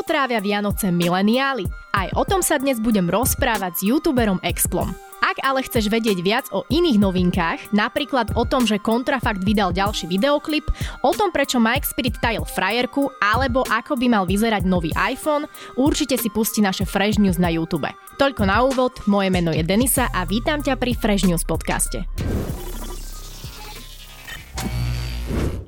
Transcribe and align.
Ako 0.00 0.16
trávia 0.16 0.40
Vianoce 0.40 0.88
mileniáli? 0.88 1.68
Aj 1.92 2.08
o 2.16 2.24
tom 2.24 2.40
sa 2.40 2.56
dnes 2.56 2.80
budem 2.80 3.04
rozprávať 3.04 3.72
s 3.76 3.80
youtuberom 3.84 4.40
Explom. 4.40 4.96
Ak 5.20 5.36
ale 5.44 5.60
chceš 5.60 5.92
vedieť 5.92 6.24
viac 6.24 6.48
o 6.56 6.64
iných 6.72 6.96
novinkách, 6.96 7.76
napríklad 7.76 8.32
o 8.32 8.48
tom, 8.48 8.64
že 8.64 8.80
Kontrafakt 8.80 9.44
vydal 9.44 9.76
ďalší 9.76 10.08
videoklip, 10.08 10.64
o 11.04 11.12
tom, 11.12 11.28
prečo 11.28 11.60
Mike 11.60 11.84
Spirit 11.84 12.16
tajil 12.16 12.48
frajerku, 12.48 13.12
alebo 13.20 13.60
ako 13.68 14.00
by 14.00 14.08
mal 14.08 14.24
vyzerať 14.24 14.64
nový 14.64 14.88
iPhone, 14.96 15.44
určite 15.76 16.16
si 16.16 16.32
pusti 16.32 16.64
naše 16.64 16.88
Fresh 16.88 17.20
News 17.20 17.36
na 17.36 17.52
YouTube. 17.52 17.92
Toľko 18.16 18.48
na 18.48 18.64
úvod, 18.64 18.96
moje 19.04 19.28
meno 19.28 19.52
je 19.52 19.60
Denisa 19.60 20.08
a 20.16 20.24
vítam 20.24 20.64
ťa 20.64 20.80
pri 20.80 20.96
Fresh 20.96 21.28
News 21.28 21.44
podcaste. 21.44 22.08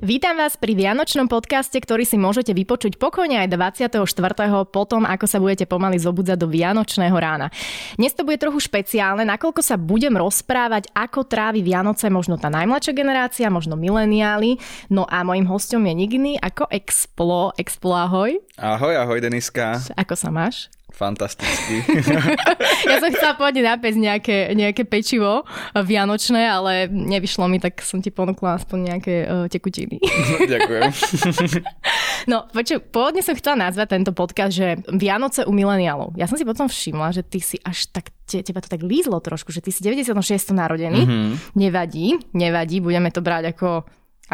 Vítam 0.03 0.35
vás 0.35 0.59
pri 0.59 0.75
Vianočnom 0.75 1.31
podcaste, 1.31 1.79
ktorý 1.79 2.03
si 2.03 2.19
môžete 2.19 2.51
vypočuť 2.51 2.99
pokojne 2.99 3.39
aj 3.39 3.55
24. 3.87 4.03
potom, 4.67 5.07
ako 5.07 5.23
sa 5.23 5.39
budete 5.39 5.63
pomaly 5.63 5.95
zobudzať 5.95 6.43
do 6.43 6.51
Vianočného 6.51 7.15
rána. 7.15 7.47
Dnes 7.95 8.11
to 8.11 8.27
bude 8.27 8.35
trochu 8.35 8.67
špeciálne, 8.67 9.23
nakoľko 9.23 9.63
sa 9.63 9.79
budem 9.79 10.19
rozprávať, 10.19 10.91
ako 10.91 11.23
trávi 11.23 11.63
Vianoce 11.63 12.11
možno 12.11 12.35
tá 12.35 12.51
najmladšia 12.51 12.91
generácia, 12.91 13.47
možno 13.47 13.79
mileniáli. 13.79 14.59
No 14.91 15.07
a 15.07 15.23
mojim 15.23 15.47
hostom 15.47 15.87
je 15.87 15.95
nikdy 15.95 16.35
ako 16.35 16.67
Explo. 16.67 17.55
Explo, 17.55 17.95
ahoj. 17.95 18.43
Ahoj, 18.59 19.07
ahoj 19.07 19.23
Deniska. 19.23 19.79
Ako 19.95 20.19
sa 20.19 20.27
máš? 20.27 20.67
Fantasticky. 20.93 21.81
ja 22.93 22.97
som 23.01 23.09
chcela 23.09 23.33
povedať 23.33 23.65
nápesť 23.65 23.97
nejaké, 23.97 24.37
nejaké 24.53 24.85
pečivo 24.85 25.41
vianočné, 25.73 26.45
ale 26.45 26.85
nevyšlo 26.85 27.49
mi, 27.49 27.57
tak 27.57 27.81
som 27.81 27.97
ti 27.97 28.13
ponúkla 28.13 28.61
aspoň 28.61 28.77
nejaké 28.93 29.15
uh, 29.25 29.49
tekutiny. 29.49 29.97
Ďakujem. 30.53 30.91
no, 32.31 32.45
počuj, 32.53 32.77
pôvodne 32.93 33.25
som 33.25 33.33
chcela 33.33 33.67
nazvať 33.67 33.97
tento 33.97 34.13
podcast, 34.13 34.53
že 34.53 34.77
Vianoce 34.93 35.49
u 35.49 35.51
mileniálov. 35.51 36.13
Ja 36.13 36.29
som 36.29 36.37
si 36.37 36.45
potom 36.45 36.69
všimla, 36.69 37.09
že 37.09 37.25
ty 37.25 37.41
si 37.41 37.57
až 37.65 37.89
tak, 37.89 38.13
te, 38.29 38.45
teba 38.45 38.61
to 38.61 38.69
tak 38.69 38.85
lízlo 38.85 39.17
trošku, 39.17 39.49
že 39.49 39.65
ty 39.65 39.73
si 39.73 39.81
96. 39.81 40.13
narodený. 40.53 41.01
Mm-hmm. 41.09 41.57
Nevadí, 41.57 42.21
nevadí, 42.37 42.85
budeme 42.85 43.09
to 43.09 43.25
brať 43.25 43.57
ako 43.57 43.89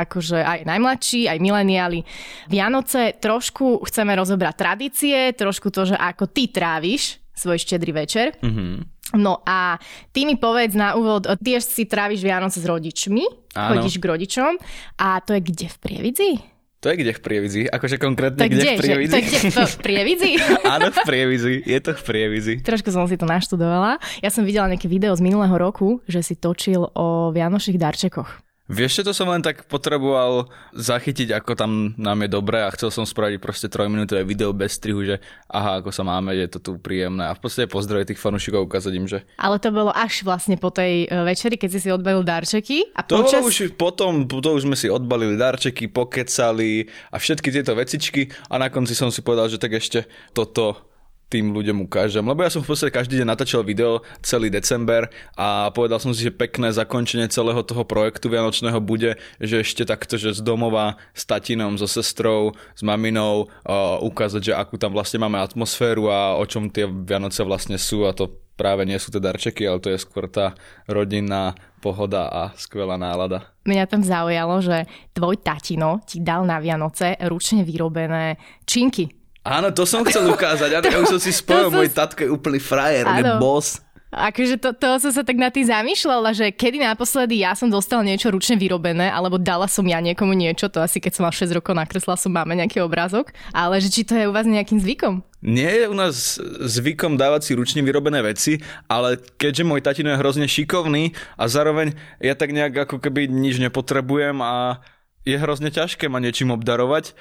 akože 0.05 0.39
aj 0.39 0.59
najmladší, 0.63 1.27
aj 1.27 1.39
mileniáli. 1.43 1.99
Vianoce 2.47 3.17
trošku 3.19 3.83
chceme 3.87 4.15
rozobrať 4.15 4.55
tradície, 4.55 5.17
trošku 5.35 5.73
to, 5.73 5.91
že 5.91 5.95
ako 5.95 6.29
ty 6.31 6.47
tráviš 6.47 7.19
svoj 7.35 7.59
štedrý 7.59 7.91
večer. 7.95 8.35
Mm-hmm. 8.39 8.99
No 9.17 9.41
a 9.41 9.81
ty 10.13 10.21
mi 10.29 10.37
povedz 10.37 10.77
na 10.77 10.93
úvod, 10.93 11.25
ty 11.41 11.57
si 11.57 11.89
tráviš 11.89 12.21
Vianoce 12.21 12.61
s 12.61 12.65
rodičmi, 12.69 13.25
Áno. 13.57 13.81
chodíš 13.81 13.97
k 13.97 14.05
rodičom 14.05 14.53
a 15.01 15.17
to 15.25 15.33
je 15.33 15.41
kde 15.41 15.65
v 15.65 15.77
Prievidzi? 15.81 16.31
To 16.79 16.87
je 16.93 16.95
kde 16.95 17.11
v 17.11 17.19
Prievidzi? 17.19 17.61
Akože 17.67 17.99
konkrétne 17.99 18.39
kde, 18.47 18.55
kde 18.55 18.69
v 18.71 18.79
Prievidzi? 18.79 19.11
To 19.11 19.17
je 19.19 19.23
kde 19.27 19.63
v 19.67 19.77
Prievidzi? 19.83 20.31
Áno, 20.77 20.87
v 20.95 20.99
Prievidzi. 21.03 21.53
Je 21.67 21.79
to 21.83 21.91
v 21.91 22.01
Prievidzi. 22.07 22.53
Trošku 22.63 22.87
som 22.95 23.03
si 23.03 23.19
to 23.19 23.27
naštudovala. 23.27 23.99
Ja 24.23 24.31
som 24.31 24.47
videla 24.47 24.71
nejaké 24.71 24.87
video 24.87 25.11
z 25.11 25.19
minulého 25.19 25.51
roku, 25.59 25.99
že 26.07 26.23
si 26.23 26.39
točil 26.39 26.87
o 26.87 27.35
Vianočných 27.35 27.75
darčekoch. 27.75 28.48
Vieš, 28.69 29.01
to 29.01 29.17
som 29.17 29.25
len 29.33 29.41
tak 29.41 29.65
potreboval 29.65 30.45
zachytiť, 30.77 31.33
ako 31.41 31.57
tam 31.57 31.97
nám 31.97 32.21
je 32.21 32.29
dobré 32.29 32.61
a 32.61 32.69
chcel 32.69 32.93
som 32.93 33.01
spraviť 33.01 33.41
proste 33.41 33.65
trojminútové 33.65 34.21
video 34.21 34.53
bez 34.53 34.77
strihu, 34.77 35.01
že 35.01 35.17
aha, 35.49 35.81
ako 35.81 35.89
sa 35.89 36.05
máme, 36.05 36.37
je 36.37 36.45
to 36.45 36.61
tu 36.61 36.71
príjemné. 36.77 37.25
A 37.25 37.33
v 37.33 37.41
podstate 37.41 37.65
pozdraviť 37.65 38.13
tých 38.13 38.21
fanúšikov 38.21 38.69
ukázať 38.69 38.93
im, 38.93 39.09
že... 39.09 39.25
Ale 39.41 39.57
to 39.57 39.73
bolo 39.73 39.89
až 39.89 40.21
vlastne 40.21 40.53
po 40.53 40.69
tej 40.69 41.09
e, 41.09 41.17
večeri, 41.25 41.57
keď 41.57 41.69
si 41.73 41.79
si 41.81 41.89
odbalil 41.89 42.21
darčeky 42.21 42.93
a 42.93 43.01
to 43.01 43.25
počas... 43.25 43.41
už 43.41 43.73
potom, 43.73 44.29
to 44.29 44.37
už 44.37 44.69
sme 44.69 44.77
si 44.77 44.85
odbalili 44.85 45.33
darčeky, 45.33 45.89
pokecali 45.89 46.85
a 47.09 47.17
všetky 47.17 47.49
tieto 47.49 47.73
vecičky 47.73 48.29
a 48.53 48.61
na 48.61 48.69
konci 48.69 48.93
som 48.93 49.09
si 49.09 49.25
povedal, 49.25 49.49
že 49.49 49.57
tak 49.57 49.81
ešte 49.81 50.05
toto 50.29 50.88
tým 51.29 51.53
ľuďom 51.53 51.85
ukážem. 51.85 52.25
Lebo 52.25 52.41
ja 52.41 52.49
som 52.49 52.65
v 52.65 52.73
podstate 52.73 52.89
každý 52.89 53.21
deň 53.21 53.27
natáčal 53.29 53.61
video 53.61 54.01
celý 54.25 54.49
december 54.49 55.07
a 55.37 55.69
povedal 55.69 56.01
som 56.01 56.11
si, 56.11 56.25
že 56.25 56.33
pekné 56.33 56.73
zakončenie 56.73 57.29
celého 57.29 57.61
toho 57.61 57.85
projektu 57.85 58.33
Vianočného 58.33 58.81
bude, 58.81 59.15
že 59.37 59.61
ešte 59.61 59.85
takto, 59.85 60.17
že 60.17 60.33
z 60.33 60.41
domova 60.41 60.97
s 61.13 61.23
tatinom, 61.29 61.77
so 61.77 61.85
sestrou, 61.85 62.57
s 62.73 62.81
maminou 62.81 63.45
uh, 63.45 64.01
ukázať, 64.01 64.51
že 64.51 64.53
akú 64.57 64.81
tam 64.81 64.91
vlastne 64.91 65.21
máme 65.21 65.37
atmosféru 65.37 66.09
a 66.09 66.35
o 66.35 66.43
čom 66.49 66.73
tie 66.73 66.89
Vianoce 66.89 67.45
vlastne 67.45 67.77
sú 67.77 68.09
a 68.09 68.11
to 68.11 68.33
práve 68.57 68.83
nie 68.83 68.99
sú 68.99 69.13
tie 69.13 69.23
darčeky, 69.23 69.63
ale 69.63 69.79
to 69.79 69.93
je 69.93 70.03
skôr 70.03 70.27
tá 70.27 70.57
rodinná 70.83 71.55
pohoda 71.79 72.27
a 72.27 72.51
skvelá 72.59 72.99
nálada. 72.99 73.55
Mňa 73.63 73.87
tam 73.87 74.03
zaujalo, 74.03 74.59
že 74.59 74.83
tvoj 75.15 75.39
tatino 75.39 76.03
ti 76.03 76.19
dal 76.19 76.43
na 76.43 76.59
Vianoce 76.59 77.15
ručne 77.23 77.63
vyrobené 77.63 78.35
činky 78.67 79.18
Áno, 79.43 79.71
to 79.71 79.87
som 79.87 80.03
chcel 80.03 80.27
ukázať. 80.27 80.79
Áno, 80.79 80.87
ja 80.93 80.99
už 80.99 81.17
som 81.17 81.21
si 81.21 81.31
spojil, 81.31 81.71
môj 81.71 81.89
tatko 81.91 82.27
je 82.27 82.29
úplný 82.29 82.59
frajer, 82.59 83.07
je 83.07 83.23
boss. 83.39 83.79
Akože 84.09 84.57
to, 84.57 84.73
to 84.73 84.97
som 84.97 85.13
sa 85.13 85.21
tak 85.21 85.37
na 85.37 85.53
tým 85.53 85.69
zamýšľala, 85.69 86.33
že 86.33 86.49
kedy 86.49 86.81
naposledy 86.81 87.45
ja 87.45 87.53
som 87.53 87.69
dostala 87.69 88.01
niečo 88.01 88.33
ručne 88.33 88.57
vyrobené, 88.57 89.05
alebo 89.05 89.37
dala 89.37 89.69
som 89.69 89.85
ja 89.85 90.01
niekomu 90.01 90.33
niečo, 90.33 90.65
to 90.65 90.81
asi 90.81 90.97
keď 90.97 91.11
som 91.13 91.23
mal 91.29 91.33
6 91.33 91.53
rokov 91.53 91.77
nakresla 91.77 92.17
som 92.17 92.33
máme 92.33 92.57
nejaký 92.57 92.81
obrázok, 92.81 93.29
ale 93.53 93.77
že 93.77 93.93
či 93.93 94.01
to 94.01 94.17
je 94.17 94.25
u 94.25 94.33
vás 94.33 94.49
nejakým 94.49 94.81
zvykom? 94.81 95.21
Nie 95.45 95.85
je 95.85 95.93
u 95.93 95.95
nás 95.95 96.41
zvykom 96.65 97.21
dávať 97.21 97.41
si 97.45 97.51
ručne 97.53 97.85
vyrobené 97.85 98.25
veci, 98.25 98.57
ale 98.89 99.21
keďže 99.37 99.61
môj 99.61 99.85
tatino 99.85 100.09
je 100.09 100.17
hrozne 100.17 100.49
šikovný 100.49 101.13
a 101.37 101.45
zároveň 101.45 101.93
ja 102.17 102.33
tak 102.33 102.49
nejak 102.49 102.89
ako 102.89 102.97
keby 102.97 103.29
nič 103.29 103.61
nepotrebujem 103.61 104.41
a 104.41 104.81
je 105.21 105.37
hrozne 105.37 105.69
ťažké 105.69 106.09
ma 106.09 106.17
niečím 106.17 106.49
obdarovať, 106.49 107.13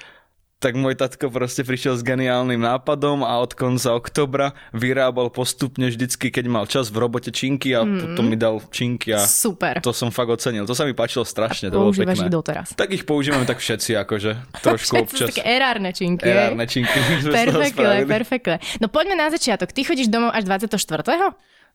tak 0.59 0.75
môj 0.75 0.99
tatko 0.99 1.31
proste 1.31 1.63
prišiel 1.63 1.95
s 1.95 2.03
geniálnym 2.03 2.59
nápadom 2.59 3.23
a 3.23 3.39
od 3.39 3.55
konca 3.55 3.95
oktobra 3.95 4.51
vyrábal 4.75 5.31
postupne 5.31 5.87
vždycky, 5.87 6.35
keď 6.35 6.45
mal 6.51 6.67
čas 6.67 6.91
v 6.91 6.99
robote 6.99 7.31
činky 7.31 7.71
a 7.71 7.87
mm. 7.87 8.11
potom 8.11 8.27
mi 8.27 8.35
dal 8.35 8.59
činky 8.67 9.15
a 9.15 9.23
Super. 9.23 9.79
to 9.79 9.95
som 9.95 10.11
fakt 10.11 10.27
ocenil. 10.27 10.67
To 10.67 10.75
sa 10.75 10.83
mi 10.83 10.91
páčilo 10.91 11.23
strašne, 11.23 11.71
to 11.71 11.79
bolo 11.79 11.95
pekné. 11.95 12.11
ich 12.11 12.27
doteraz. 12.27 12.75
Tak 12.75 12.91
ich 12.91 13.07
používame 13.07 13.47
tak 13.47 13.63
všetci, 13.63 13.95
akože 14.03 14.31
trošku 14.67 15.07
občas. 15.07 15.31
také 15.31 15.47
erárne 15.47 15.95
činky. 15.95 16.27
Erárne 16.27 16.67
činky. 16.67 16.99
perfekle, 17.23 18.03
perfekle. 18.03 18.55
No 18.83 18.91
poďme 18.91 19.15
na 19.15 19.31
začiatok. 19.31 19.71
Ty 19.71 19.87
chodíš 19.87 20.11
domov 20.11 20.35
až 20.35 20.43
24. 20.43 20.75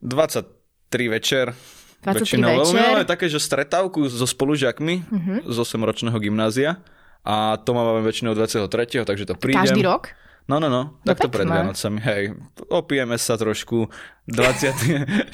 23 0.05 1.09
večer. 1.09 1.57
23 2.05 2.21
väčšinou. 2.21 2.53
večer. 2.61 2.77
Máme 2.85 3.09
také, 3.09 3.33
že 3.33 3.41
stretávku 3.41 4.05
so 4.13 4.29
spolužiakmi 4.29 5.09
uh-huh. 5.09 5.39
z 5.49 5.57
8-ročného 5.57 6.21
gymnázia 6.21 6.85
a 7.25 7.57
to 7.57 7.73
máme 7.73 8.05
väčšinou 8.05 8.37
23. 8.37 9.09
takže 9.09 9.25
to 9.25 9.35
príde. 9.35 9.65
Každý 9.65 9.81
rok? 9.81 10.13
No, 10.45 10.61
no, 10.61 10.69
no, 10.69 11.01
tak 11.09 11.25
to 11.25 11.33
pred 11.33 11.49
Vianocami, 11.49 12.05
hej. 12.05 12.37
Opijeme 12.69 13.17
sa 13.17 13.41
trošku, 13.41 13.89
24. 14.29 15.33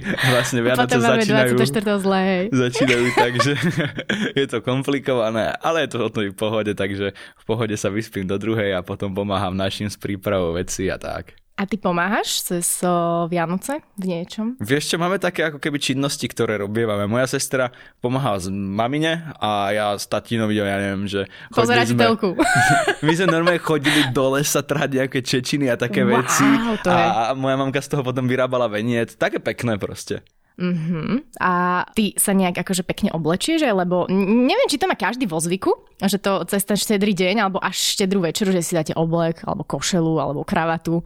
vlastne 0.32 0.64
Vianoce 0.64 0.96
Potom 0.96 1.00
začínajú. 1.04 1.60
24. 1.60 2.00
zle, 2.00 2.18
hej. 2.24 2.44
Začínajú, 2.48 3.04
takže 3.28 3.52
je 4.40 4.46
to 4.48 4.64
komplikované, 4.64 5.52
ale 5.60 5.84
je 5.84 5.88
to 5.92 6.08
o 6.08 6.08
tej 6.08 6.32
pohode, 6.32 6.72
takže 6.72 7.12
v 7.12 7.44
pohode 7.44 7.76
sa 7.76 7.92
vyspím 7.92 8.24
do 8.24 8.40
druhej 8.40 8.72
a 8.72 8.80
potom 8.80 9.12
pomáham 9.12 9.52
našim 9.52 9.92
s 9.92 10.00
prípravou 10.00 10.56
veci 10.56 10.88
a 10.88 10.96
tak. 10.96 11.36
A 11.60 11.68
ty 11.68 11.76
pomáhaš 11.76 12.40
cez 12.40 12.80
Vianoce 13.28 13.84
v 14.00 14.04
niečom? 14.08 14.56
Vieš 14.64 14.88
čo, 14.88 14.96
máme 14.96 15.20
také 15.20 15.44
ako 15.44 15.60
keby 15.60 15.76
činnosti, 15.76 16.24
ktoré 16.24 16.56
robievame. 16.56 17.04
Moja 17.04 17.36
sestra 17.36 17.68
pomáha 18.00 18.40
s 18.40 18.48
mamine 18.48 19.36
a 19.36 19.68
ja 19.68 19.92
s 19.92 20.08
tatinovi, 20.08 20.56
ja 20.56 20.80
neviem, 20.80 21.04
že... 21.04 21.28
Pozerať 21.52 21.92
sme, 21.92 22.00
telku. 22.00 22.32
my 23.04 23.12
sme 23.12 23.28
normálne 23.28 23.60
chodili 23.60 24.08
do 24.08 24.40
lesa 24.40 24.64
trhať 24.64 25.04
nejaké 25.04 25.20
čečiny 25.20 25.68
a 25.68 25.76
také 25.76 26.00
wow, 26.00 26.24
veci. 26.24 26.48
To 26.80 26.88
je. 26.88 27.04
A 27.04 27.36
moja 27.36 27.60
mamka 27.60 27.84
z 27.84 27.92
toho 27.92 28.00
potom 28.08 28.24
vyrábala 28.24 28.64
veniec. 28.64 29.12
Také 29.20 29.36
pekné 29.36 29.76
proste. 29.76 30.24
Uh-huh. 30.60 31.24
A 31.40 31.84
ty 31.96 32.12
sa 32.16 32.36
nejak 32.36 32.60
akože 32.60 32.84
pekne 32.84 33.08
oblečieš, 33.16 33.64
lebo 33.64 34.04
neviem, 34.12 34.68
či 34.68 34.76
to 34.76 34.84
má 34.84 34.92
každý 34.92 35.24
vo 35.24 35.40
zvyku, 35.40 35.72
že 36.04 36.20
to 36.20 36.44
cez 36.48 36.64
ten 36.68 36.76
štedrý 36.76 37.16
deň 37.16 37.48
alebo 37.48 37.60
až 37.60 37.96
štedrú 37.96 38.20
večeru, 38.24 38.52
že 38.52 38.60
si 38.60 38.76
dáte 38.76 38.92
oblek 38.92 39.40
alebo 39.48 39.64
košelu 39.64 40.20
alebo 40.20 40.44
kravatu. 40.44 41.00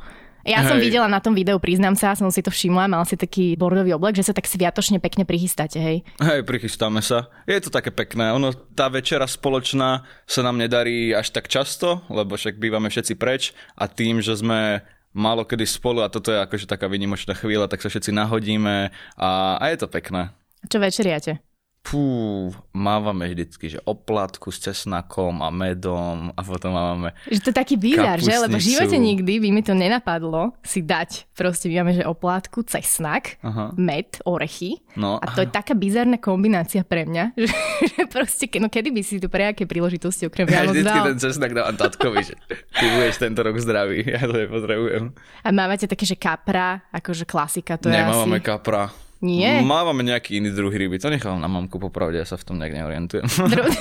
Ja 0.45 0.61
Hej. 0.61 0.69
som 0.69 0.77
videla 0.77 1.09
na 1.09 1.25
tom 1.25 1.33
videu, 1.33 1.57
priznám 1.57 1.97
sa, 1.97 2.13
som 2.13 2.29
si 2.29 2.45
to 2.45 2.53
všimla, 2.53 2.85
mal 2.85 3.05
si 3.09 3.17
taký 3.17 3.57
bordový 3.57 3.97
oblek, 3.97 4.21
že 4.21 4.29
sa 4.29 4.37
tak 4.37 4.45
sviatočne 4.45 5.01
pekne 5.01 5.25
prichystáte, 5.25 5.81
hej? 5.81 6.05
Hej, 6.21 6.45
prichystáme 6.45 7.01
sa. 7.01 7.33
Je 7.49 7.57
to 7.65 7.73
také 7.73 7.89
pekné. 7.89 8.29
Ono, 8.37 8.53
tá 8.77 8.93
večera 8.93 9.25
spoločná 9.25 10.05
sa 10.29 10.41
nám 10.45 10.61
nedarí 10.61 11.17
až 11.17 11.33
tak 11.33 11.49
často, 11.49 12.05
lebo 12.13 12.37
však 12.37 12.61
bývame 12.61 12.93
všetci 12.93 13.15
preč 13.17 13.57
a 13.73 13.89
tým, 13.89 14.21
že 14.21 14.37
sme 14.37 14.85
málo 15.15 15.47
kedy 15.47 15.65
spolu 15.65 16.03
a 16.03 16.11
toto 16.11 16.35
je 16.35 16.43
akože 16.43 16.67
taká 16.67 16.91
vynimočná 16.91 17.33
chvíľa, 17.39 17.71
tak 17.71 17.81
sa 17.81 17.89
všetci 17.89 18.11
nahodíme 18.13 18.91
a, 19.17 19.31
a 19.57 19.65
je 19.73 19.77
to 19.81 19.89
pekné. 19.89 20.35
Čo 20.67 20.81
večeriate? 20.81 21.44
Pú, 21.85 22.49
mávame 22.73 23.29
vždycky, 23.29 23.69
že 23.69 23.79
oplatku 23.85 24.49
s 24.49 24.57
cesnakom 24.65 25.45
a 25.45 25.53
medom 25.53 26.33
a 26.33 26.41
potom 26.41 26.73
máme 26.73 27.13
Že 27.29 27.41
to 27.45 27.49
je 27.53 27.57
taký 27.61 27.77
bizar, 27.77 28.17
že? 28.17 28.33
Lebo 28.41 28.57
v 28.57 28.65
živote 28.73 28.97
nikdy 28.97 29.37
by 29.37 29.49
mi 29.53 29.61
to 29.61 29.77
nenapadlo 29.77 30.57
si 30.65 30.81
dať. 30.81 31.29
Proste 31.37 31.69
my 31.69 31.85
máme, 31.85 31.93
že 32.01 32.09
oplátku, 32.09 32.65
cesnak, 32.65 33.37
Aha. 33.45 33.77
med, 33.77 34.17
orechy. 34.25 34.81
No. 34.97 35.21
A 35.21 35.29
to 35.37 35.45
je 35.45 35.53
taká 35.53 35.77
bizarná 35.77 36.17
kombinácia 36.17 36.89
pre 36.89 37.05
mňa, 37.05 37.37
že, 37.45 37.53
že 37.85 38.03
proste, 38.09 38.49
no 38.57 38.73
kedy 38.73 38.89
by 38.89 39.03
si 39.05 39.21
to 39.21 39.29
pre 39.29 39.53
aké 39.53 39.69
príležitosti 39.69 40.25
okrem 40.25 40.49
Vianoc 40.49 40.73
ja 40.73 40.89
vždycky 40.89 40.99
dal? 41.05 41.09
ten 41.13 41.19
cesnak 41.21 41.53
dávam 41.53 41.77
tatkovi, 41.77 42.21
že 42.25 42.35
ty 42.81 42.85
budeš 42.97 43.21
tento 43.21 43.45
rok 43.45 43.61
zdravý, 43.61 44.09
ja 44.17 44.25
to 44.25 44.33
nepotrebujem. 44.33 45.13
A 45.45 45.49
máte 45.53 45.85
také, 45.85 46.09
že 46.09 46.17
kapra, 46.17 46.81
akože 46.97 47.29
klasika 47.29 47.77
to 47.77 47.93
Nemávame 47.93 48.41
je 48.41 48.43
asi... 48.43 48.49
kapra. 48.49 49.04
Nie? 49.25 49.65
Mávame 49.65 50.05
nejaký 50.05 50.37
iný 50.37 50.53
druh 50.53 50.69
ryby. 50.69 51.01
To 51.01 51.09
nechám 51.09 51.41
na 51.41 51.49
mamku 51.49 51.81
popravde, 51.81 52.21
ja 52.21 52.29
sa 52.29 52.37
v 52.37 52.45
tom 52.45 52.61
nejak 52.61 52.77
neorientujem. 52.77 53.25
Dru... 53.53 53.65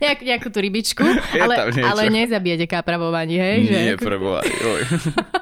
Nejak, 0.00 0.24
nejakú 0.24 0.48
tú 0.48 0.64
rybičku, 0.64 1.04
je 1.04 1.44
ale, 1.44 1.76
ale 1.76 2.08
nezabijete 2.08 2.64
kápravovanie, 2.64 3.36
hej? 3.36 3.58
Nie, 3.68 3.92
že... 3.92 4.00
preboha. 4.00 4.40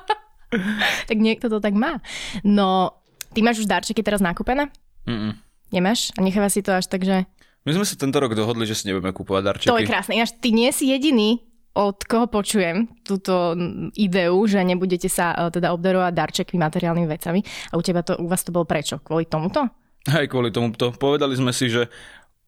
tak 1.08 1.14
niekto 1.14 1.46
to 1.46 1.62
tak 1.62 1.78
má. 1.78 2.02
No, 2.43 2.99
ty 3.31 3.38
máš 3.38 3.62
už 3.62 3.70
darčeky 3.70 4.02
teraz 4.02 4.19
nakúpené? 4.19 4.66
Mm-mm. 5.06 5.38
Nemáš? 5.70 6.11
A 6.19 6.26
necháva 6.26 6.50
si 6.50 6.66
to 6.66 6.75
až 6.75 6.90
tak, 6.90 7.06
že... 7.06 7.22
My 7.62 7.70
sme 7.70 7.87
sa 7.87 7.94
tento 7.94 8.19
rok 8.19 8.34
dohodli, 8.34 8.66
že 8.66 8.75
si 8.75 8.90
nebudeme 8.90 9.14
kúpovať 9.14 9.43
darčeky. 9.46 9.70
To 9.70 9.78
je 9.78 9.87
krásne. 9.87 10.19
Ináč 10.19 10.34
ty 10.43 10.50
nie 10.50 10.75
si 10.75 10.90
jediný, 10.90 11.38
od 11.74 11.98
koho 12.04 12.26
počujem 12.26 12.88
túto 13.04 13.54
ideu, 13.94 14.34
že 14.48 14.64
nebudete 14.64 15.06
sa 15.06 15.34
e, 15.36 15.52
teda 15.52 15.70
obdarovať 15.76 16.12
darčekmi, 16.14 16.56
materiálnymi 16.58 17.08
vecami. 17.08 17.40
A 17.70 17.78
u 17.78 17.82
teba 17.84 18.02
to, 18.02 18.18
u 18.18 18.26
vás 18.26 18.42
to 18.42 18.50
bolo 18.50 18.64
prečo? 18.64 18.98
Kvôli 19.02 19.28
tomuto? 19.28 19.68
Hej, 20.08 20.32
kvôli 20.32 20.48
tomuto. 20.48 20.90
Povedali 20.96 21.36
sme 21.36 21.52
si, 21.52 21.68
že 21.68 21.86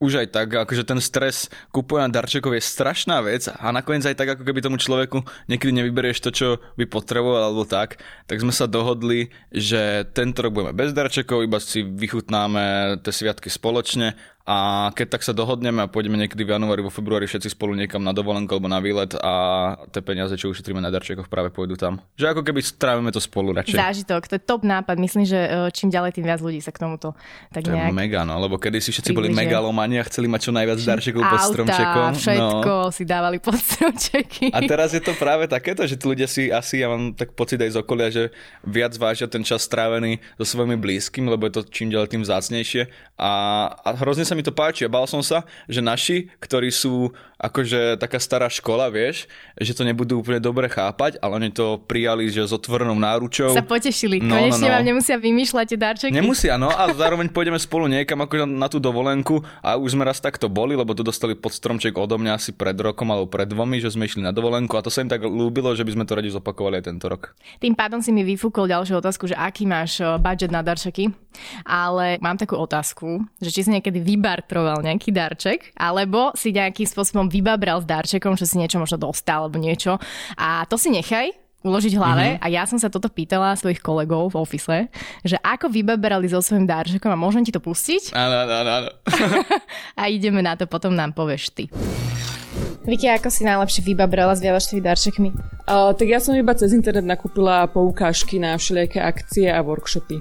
už 0.00 0.24
aj 0.24 0.28
tak, 0.32 0.48
akože 0.48 0.88
ten 0.88 0.96
stres 0.96 1.52
kupovania 1.68 2.08
darčekov 2.08 2.56
je 2.56 2.64
strašná 2.64 3.20
vec 3.20 3.52
a 3.52 3.68
nakoniec 3.68 4.08
aj 4.08 4.16
tak, 4.16 4.32
ako 4.32 4.48
keby 4.48 4.64
tomu 4.64 4.80
človeku 4.80 5.20
niekedy 5.44 5.76
nevyberieš 5.76 6.24
to, 6.24 6.30
čo 6.32 6.48
by 6.80 6.88
potreboval 6.88 7.52
alebo 7.52 7.68
tak, 7.68 8.00
tak 8.24 8.40
sme 8.40 8.48
sa 8.48 8.64
dohodli, 8.64 9.28
že 9.52 10.08
tento 10.16 10.40
rok 10.40 10.56
budeme 10.56 10.72
bez 10.72 10.96
darčekov, 10.96 11.44
iba 11.44 11.60
si 11.60 11.84
vychutnáme 11.84 12.96
tie 13.04 13.12
sviatky 13.12 13.52
spoločne 13.52 14.16
a 14.50 14.90
keď 14.98 15.14
tak 15.14 15.22
sa 15.22 15.30
dohodneme 15.30 15.78
a 15.78 15.86
pôjdeme 15.86 16.18
niekedy 16.18 16.42
v 16.42 16.58
januári, 16.58 16.82
vo 16.82 16.90
februári 16.90 17.30
všetci 17.30 17.54
spolu 17.54 17.78
niekam 17.78 18.02
na 18.02 18.10
dovolenku 18.10 18.50
alebo 18.50 18.66
na 18.66 18.82
výlet 18.82 19.14
a 19.22 19.32
tie 19.94 20.02
peniaze, 20.02 20.34
čo 20.34 20.50
ušetríme 20.50 20.82
na 20.82 20.90
darčekoch, 20.90 21.30
práve 21.30 21.54
pôjdu 21.54 21.78
tam. 21.78 22.02
Že 22.18 22.34
ako 22.34 22.42
keby 22.42 22.58
strávime 22.58 23.14
to 23.14 23.22
spolu 23.22 23.54
radšej. 23.54 23.78
Zážitok, 23.78 24.26
to 24.26 24.34
je 24.34 24.42
top 24.42 24.66
nápad. 24.66 24.98
Myslím, 24.98 25.22
že 25.22 25.38
e, 25.38 25.70
čím 25.70 25.94
ďalej, 25.94 26.18
tým 26.18 26.26
viac 26.26 26.42
ľudí 26.42 26.58
sa 26.58 26.74
k 26.74 26.82
tomuto 26.82 27.14
tak 27.54 27.62
to 27.62 27.70
nejak... 27.70 27.90
je 27.90 27.94
mega, 27.94 28.26
no, 28.26 28.34
lebo 28.42 28.58
kedy 28.58 28.82
si 28.82 28.90
všetci 28.90 29.14
boli 29.14 29.30
megalomani 29.30 30.02
a 30.02 30.04
chceli 30.10 30.26
mať 30.26 30.50
čo 30.50 30.52
najviac 30.54 30.78
darčekov 30.82 31.22
pod 31.22 31.40
stromčekom. 31.46 32.08
No. 32.10 32.18
všetko 32.18 32.72
no. 32.74 32.90
si 32.90 33.02
dávali 33.06 33.38
pod 33.38 33.54
stromčeky. 33.54 34.50
A 34.50 34.58
teraz 34.66 34.90
je 34.90 35.02
to 35.02 35.14
práve 35.14 35.46
takéto, 35.46 35.86
že 35.86 35.94
tí 35.94 36.04
ľudia 36.10 36.26
si 36.26 36.50
asi, 36.50 36.82
ja 36.82 36.90
mám 36.90 37.14
tak 37.14 37.38
pocit 37.38 37.62
aj 37.62 37.70
z 37.74 37.76
okolia, 37.78 38.10
že 38.10 38.34
viac 38.66 38.98
vážia 38.98 39.30
ten 39.30 39.46
čas 39.46 39.62
strávený 39.62 40.18
so 40.42 40.58
svojimi 40.58 40.74
blízkymi, 40.74 41.30
lebo 41.30 41.46
je 41.46 41.60
to 41.60 41.62
čím 41.70 41.94
ďalej 41.94 42.08
tým 42.10 42.22
vzácnejšie. 42.26 42.82
A, 43.20 43.30
a 43.78 43.88
hrozne 44.00 44.24
sa 44.24 44.32
mi 44.32 44.39
to 44.44 44.52
páči. 44.54 44.86
A 44.86 44.92
bál 44.92 45.06
som 45.06 45.20
sa, 45.20 45.44
že 45.66 45.80
naši, 45.84 46.28
ktorí 46.40 46.72
sú 46.72 47.12
akože 47.40 47.96
taká 47.96 48.20
stará 48.20 48.52
škola, 48.52 48.92
vieš, 48.92 49.24
že 49.56 49.72
to 49.72 49.88
nebudú 49.88 50.20
úplne 50.20 50.36
dobre 50.36 50.68
chápať, 50.68 51.16
ale 51.24 51.40
oni 51.40 51.48
to 51.48 51.80
prijali, 51.88 52.28
že 52.28 52.44
s 52.44 52.52
otvorenou 52.52 52.92
náručou. 53.00 53.56
Sa 53.56 53.64
potešili, 53.64 54.20
no, 54.20 54.36
konečne 54.36 54.68
no, 54.68 54.70
no. 54.70 54.76
vám 54.76 54.84
nemusia 54.84 55.16
vymýšľať 55.16 55.64
tie 55.72 55.78
darčeky. 55.80 56.12
Nemusia, 56.12 56.60
no 56.60 56.68
a 56.68 56.92
zároveň 56.92 57.32
pôjdeme 57.32 57.56
spolu 57.56 57.88
niekam 57.88 58.20
ako 58.20 58.44
na 58.44 58.68
tú 58.68 58.76
dovolenku 58.76 59.40
a 59.64 59.80
už 59.80 59.96
sme 59.96 60.04
raz 60.04 60.20
takto 60.20 60.52
boli, 60.52 60.76
lebo 60.76 60.92
to 60.92 61.00
dostali 61.00 61.32
pod 61.32 61.56
stromček 61.56 61.96
odo 61.96 62.20
mňa 62.20 62.36
asi 62.36 62.52
pred 62.52 62.76
rokom 62.76 63.08
alebo 63.08 63.32
pred 63.32 63.48
dvomi, 63.48 63.80
že 63.80 63.88
sme 63.88 64.04
išli 64.04 64.20
na 64.20 64.36
dovolenku 64.36 64.76
a 64.76 64.84
to 64.84 64.92
sa 64.92 65.00
im 65.00 65.08
tak 65.08 65.24
ľúbilo, 65.24 65.72
že 65.72 65.88
by 65.88 65.96
sme 65.96 66.04
to 66.04 66.12
radi 66.12 66.28
zopakovali 66.28 66.84
aj 66.84 66.84
tento 66.92 67.08
rok. 67.08 67.32
Tým 67.56 67.72
pádom 67.72 68.04
si 68.04 68.12
mi 68.12 68.20
vyfúkol 68.20 68.68
ďalšiu 68.68 69.00
otázku, 69.00 69.24
že 69.24 69.38
aký 69.38 69.64
máš 69.64 70.04
eh, 70.04 70.20
budget 70.20 70.52
na 70.52 70.60
darčeky, 70.60 71.08
ale 71.64 72.20
mám 72.20 72.36
takú 72.36 72.60
otázku, 72.60 73.24
že 73.40 73.48
či 73.48 73.64
si 73.64 73.70
niekedy 73.72 74.02
vybartroval 74.02 74.84
nejaký 74.84 75.14
darček, 75.14 75.72
alebo 75.78 76.34
si 76.36 76.52
nejakým 76.52 76.84
spôsobom 76.84 77.29
vybabral 77.30 77.78
s 77.78 77.86
darčekom, 77.86 78.34
že 78.34 78.50
si 78.50 78.58
niečo 78.58 78.82
možno 78.82 78.98
dostal 78.98 79.46
alebo 79.46 79.62
niečo. 79.62 79.96
A 80.34 80.66
to 80.66 80.74
si 80.74 80.90
nechaj, 80.90 81.30
uložiť 81.60 81.92
hlave 81.96 82.26
mm-hmm. 82.36 82.44
a 82.44 82.46
ja 82.48 82.64
som 82.64 82.80
sa 82.80 82.88
toto 82.88 83.12
pýtala 83.12 83.52
svojich 83.52 83.84
kolegov 83.84 84.32
v 84.32 84.40
ofise, 84.40 84.78
že 85.20 85.36
ako 85.44 85.68
vybaberali 85.68 86.24
so 86.24 86.40
svojím 86.40 86.64
darčekom 86.64 87.12
a 87.12 87.20
môžem 87.20 87.44
ti 87.44 87.52
to 87.52 87.60
pustiť? 87.60 88.16
Áno, 88.16 88.48
áno, 88.48 88.54
áno. 88.56 88.90
a 90.00 90.02
ideme 90.08 90.40
na 90.40 90.56
to, 90.56 90.64
potom 90.64 90.96
nám 90.96 91.12
povieš 91.12 91.52
ty. 91.52 91.64
Vicky, 92.80 93.12
ako 93.12 93.28
si 93.28 93.44
najlepšie 93.44 93.84
vybabrala 93.84 94.32
s 94.32 94.40
vianočnými 94.40 94.80
darčekmi? 94.80 95.28
Uh, 95.68 95.92
tak 95.92 96.08
ja 96.08 96.16
som 96.16 96.32
iba 96.32 96.56
cez 96.56 96.72
internet 96.72 97.04
nakúpila 97.04 97.68
poukážky 97.68 98.40
na 98.40 98.56
všelijaké 98.56 99.04
akcie 99.04 99.52
a 99.52 99.60
workshopy. 99.60 100.16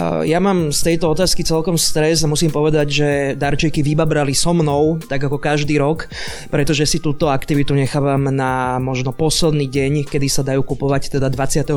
Ja 0.00 0.40
mám 0.40 0.72
z 0.72 0.80
tejto 0.88 1.12
otázky 1.12 1.44
celkom 1.44 1.76
stres 1.76 2.24
a 2.24 2.30
musím 2.30 2.48
povedať, 2.48 2.86
že 2.88 3.08
darčeky 3.36 3.84
vybabrali 3.84 4.32
so 4.32 4.56
mnou, 4.56 4.96
tak 4.96 5.20
ako 5.20 5.36
každý 5.36 5.76
rok, 5.76 6.08
pretože 6.48 6.88
si 6.88 6.96
túto 6.96 7.28
aktivitu 7.28 7.76
nechávam 7.76 8.32
na 8.32 8.80
možno 8.80 9.12
posledný 9.12 9.68
deň, 9.68 10.08
kedy 10.08 10.32
sa 10.32 10.40
dajú 10.40 10.64
kupovať 10.64 11.20
teda 11.20 11.28
24.12. 11.28 11.76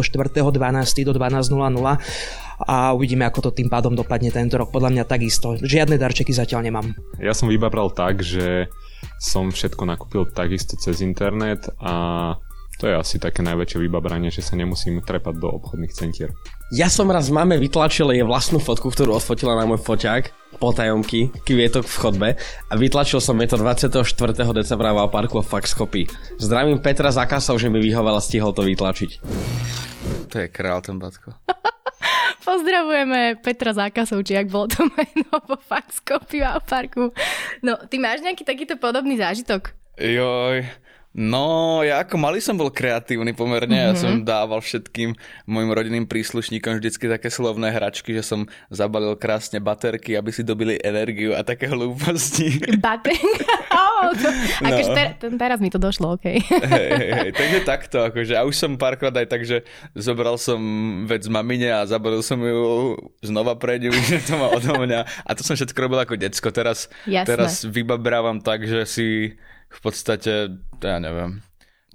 do 1.04 1.12
12.00 1.12 1.52
a 2.56 2.96
uvidíme, 2.96 3.28
ako 3.28 3.52
to 3.52 3.60
tým 3.60 3.68
pádom 3.68 4.00
dopadne 4.00 4.32
tento 4.32 4.56
rok. 4.56 4.72
Podľa 4.72 4.96
mňa 4.96 5.04
takisto. 5.04 5.60
Žiadne 5.60 6.00
darčeky 6.00 6.32
zatiaľ 6.32 6.72
nemám. 6.72 6.96
Ja 7.20 7.36
som 7.36 7.52
vybabral 7.52 7.92
tak, 7.92 8.24
že 8.24 8.72
som 9.20 9.52
všetko 9.52 9.84
nakúpil 9.84 10.24
takisto 10.32 10.80
cez 10.80 11.04
internet 11.04 11.68
a 11.84 12.32
to 12.80 12.88
je 12.88 12.96
asi 12.96 13.20
také 13.20 13.44
najväčšie 13.44 13.84
vybabranie, 13.88 14.32
že 14.32 14.40
sa 14.40 14.56
nemusím 14.56 15.04
trepať 15.04 15.36
do 15.36 15.52
obchodných 15.52 15.92
centier. 15.92 16.32
Ja 16.74 16.90
som 16.90 17.06
raz 17.14 17.30
máme 17.30 17.62
vytlačil 17.62 18.10
jej 18.10 18.26
vlastnú 18.26 18.58
fotku, 18.58 18.90
ktorú 18.90 19.14
odfotila 19.14 19.54
na 19.54 19.70
môj 19.70 19.86
foťák, 19.86 20.58
potajomky, 20.58 21.30
kvietok 21.46 21.86
v 21.86 22.00
chodbe 22.02 22.30
a 22.42 22.74
vytlačil 22.74 23.22
som 23.22 23.38
jej 23.38 23.46
to 23.54 23.62
24. 23.62 24.02
decembra 24.34 24.90
v 24.98 25.06
parku 25.14 25.38
a 25.38 25.46
fakt 25.46 25.70
skopy. 25.70 26.10
Zdravím 26.42 26.82
Petra 26.82 27.14
Zakasov, 27.14 27.62
že 27.62 27.70
mi 27.70 27.78
vyhovala 27.78 28.18
stihol 28.18 28.50
to 28.50 28.66
vytlačiť. 28.66 29.22
To 30.34 30.36
je 30.42 30.48
král 30.50 30.82
ten 30.82 30.98
batko. 30.98 31.38
Pozdravujeme 32.50 33.38
Petra 33.46 33.78
Zákasov, 33.78 34.26
či 34.26 34.34
ak 34.34 34.50
bolo 34.50 34.66
to 34.66 34.90
meno 34.90 35.38
vo 35.46 35.62
Faxkopy 35.62 36.42
a 36.42 36.58
parku. 36.58 37.14
No, 37.62 37.78
ty 37.86 38.02
máš 38.02 38.26
nejaký 38.26 38.42
takýto 38.42 38.82
podobný 38.82 39.22
zážitok? 39.22 39.70
Joj, 40.02 40.66
No, 41.16 41.80
ja 41.80 42.04
ako 42.04 42.20
malý 42.20 42.44
som 42.44 42.60
bol 42.60 42.68
kreatívny 42.68 43.32
pomerne. 43.32 43.72
Mm-hmm. 43.72 43.88
Ja 43.88 43.92
mhm. 43.96 44.02
som 44.04 44.14
dával 44.28 44.60
všetkým 44.60 45.16
mojim 45.48 45.72
rodinným 45.72 46.06
príslušníkom 46.12 46.84
vždycky 46.84 47.08
také 47.08 47.32
slovné 47.32 47.72
hračky, 47.72 48.12
že 48.12 48.28
som 48.28 48.44
zabalil 48.68 49.16
krásne 49.16 49.64
baterky, 49.64 50.20
aby 50.20 50.36
si 50.36 50.44
dobili 50.44 50.76
energiu 50.84 51.32
a 51.32 51.48
také 51.48 51.72
hlúposti. 51.72 52.60
Baterky? 52.84 53.24
Oh, 53.76 54.12
to, 54.16 54.28
no. 54.64 54.72
akože 54.72 54.92
ter, 54.96 55.08
teraz 55.36 55.60
mi 55.60 55.68
to 55.68 55.76
došlo, 55.76 56.16
OK. 56.16 56.28
Hej, 56.40 56.90
hej, 56.96 57.12
hej, 57.12 57.30
takže 57.36 57.60
takto, 57.64 57.98
akože. 58.08 58.36
A 58.36 58.48
už 58.48 58.56
som 58.56 58.80
párkrát 58.80 59.12
aj 59.12 59.28
tak, 59.28 59.44
že 59.44 59.68
zobral 59.92 60.40
som 60.40 60.60
vec 61.04 61.28
mamine 61.28 61.72
a 61.72 61.84
zabalil 61.84 62.24
som 62.24 62.40
ju 62.40 62.96
znova 63.20 63.56
pre 63.60 63.80
ňu, 63.80 63.92
že 63.92 64.24
to 64.24 64.40
má 64.40 64.48
odo 64.52 64.80
mňa. 64.80 65.28
A 65.28 65.32
to 65.36 65.44
som 65.44 65.60
všetko 65.60 65.76
robil 65.76 66.00
ako 66.00 66.16
decko. 66.16 66.56
Teraz, 66.56 66.88
teraz 67.04 67.68
vybabrávam 67.68 68.40
tak, 68.40 68.64
že 68.64 68.88
si 68.88 69.08
v 69.76 69.80
podstate, 69.84 70.56
ja 70.80 70.98
neviem, 71.04 71.44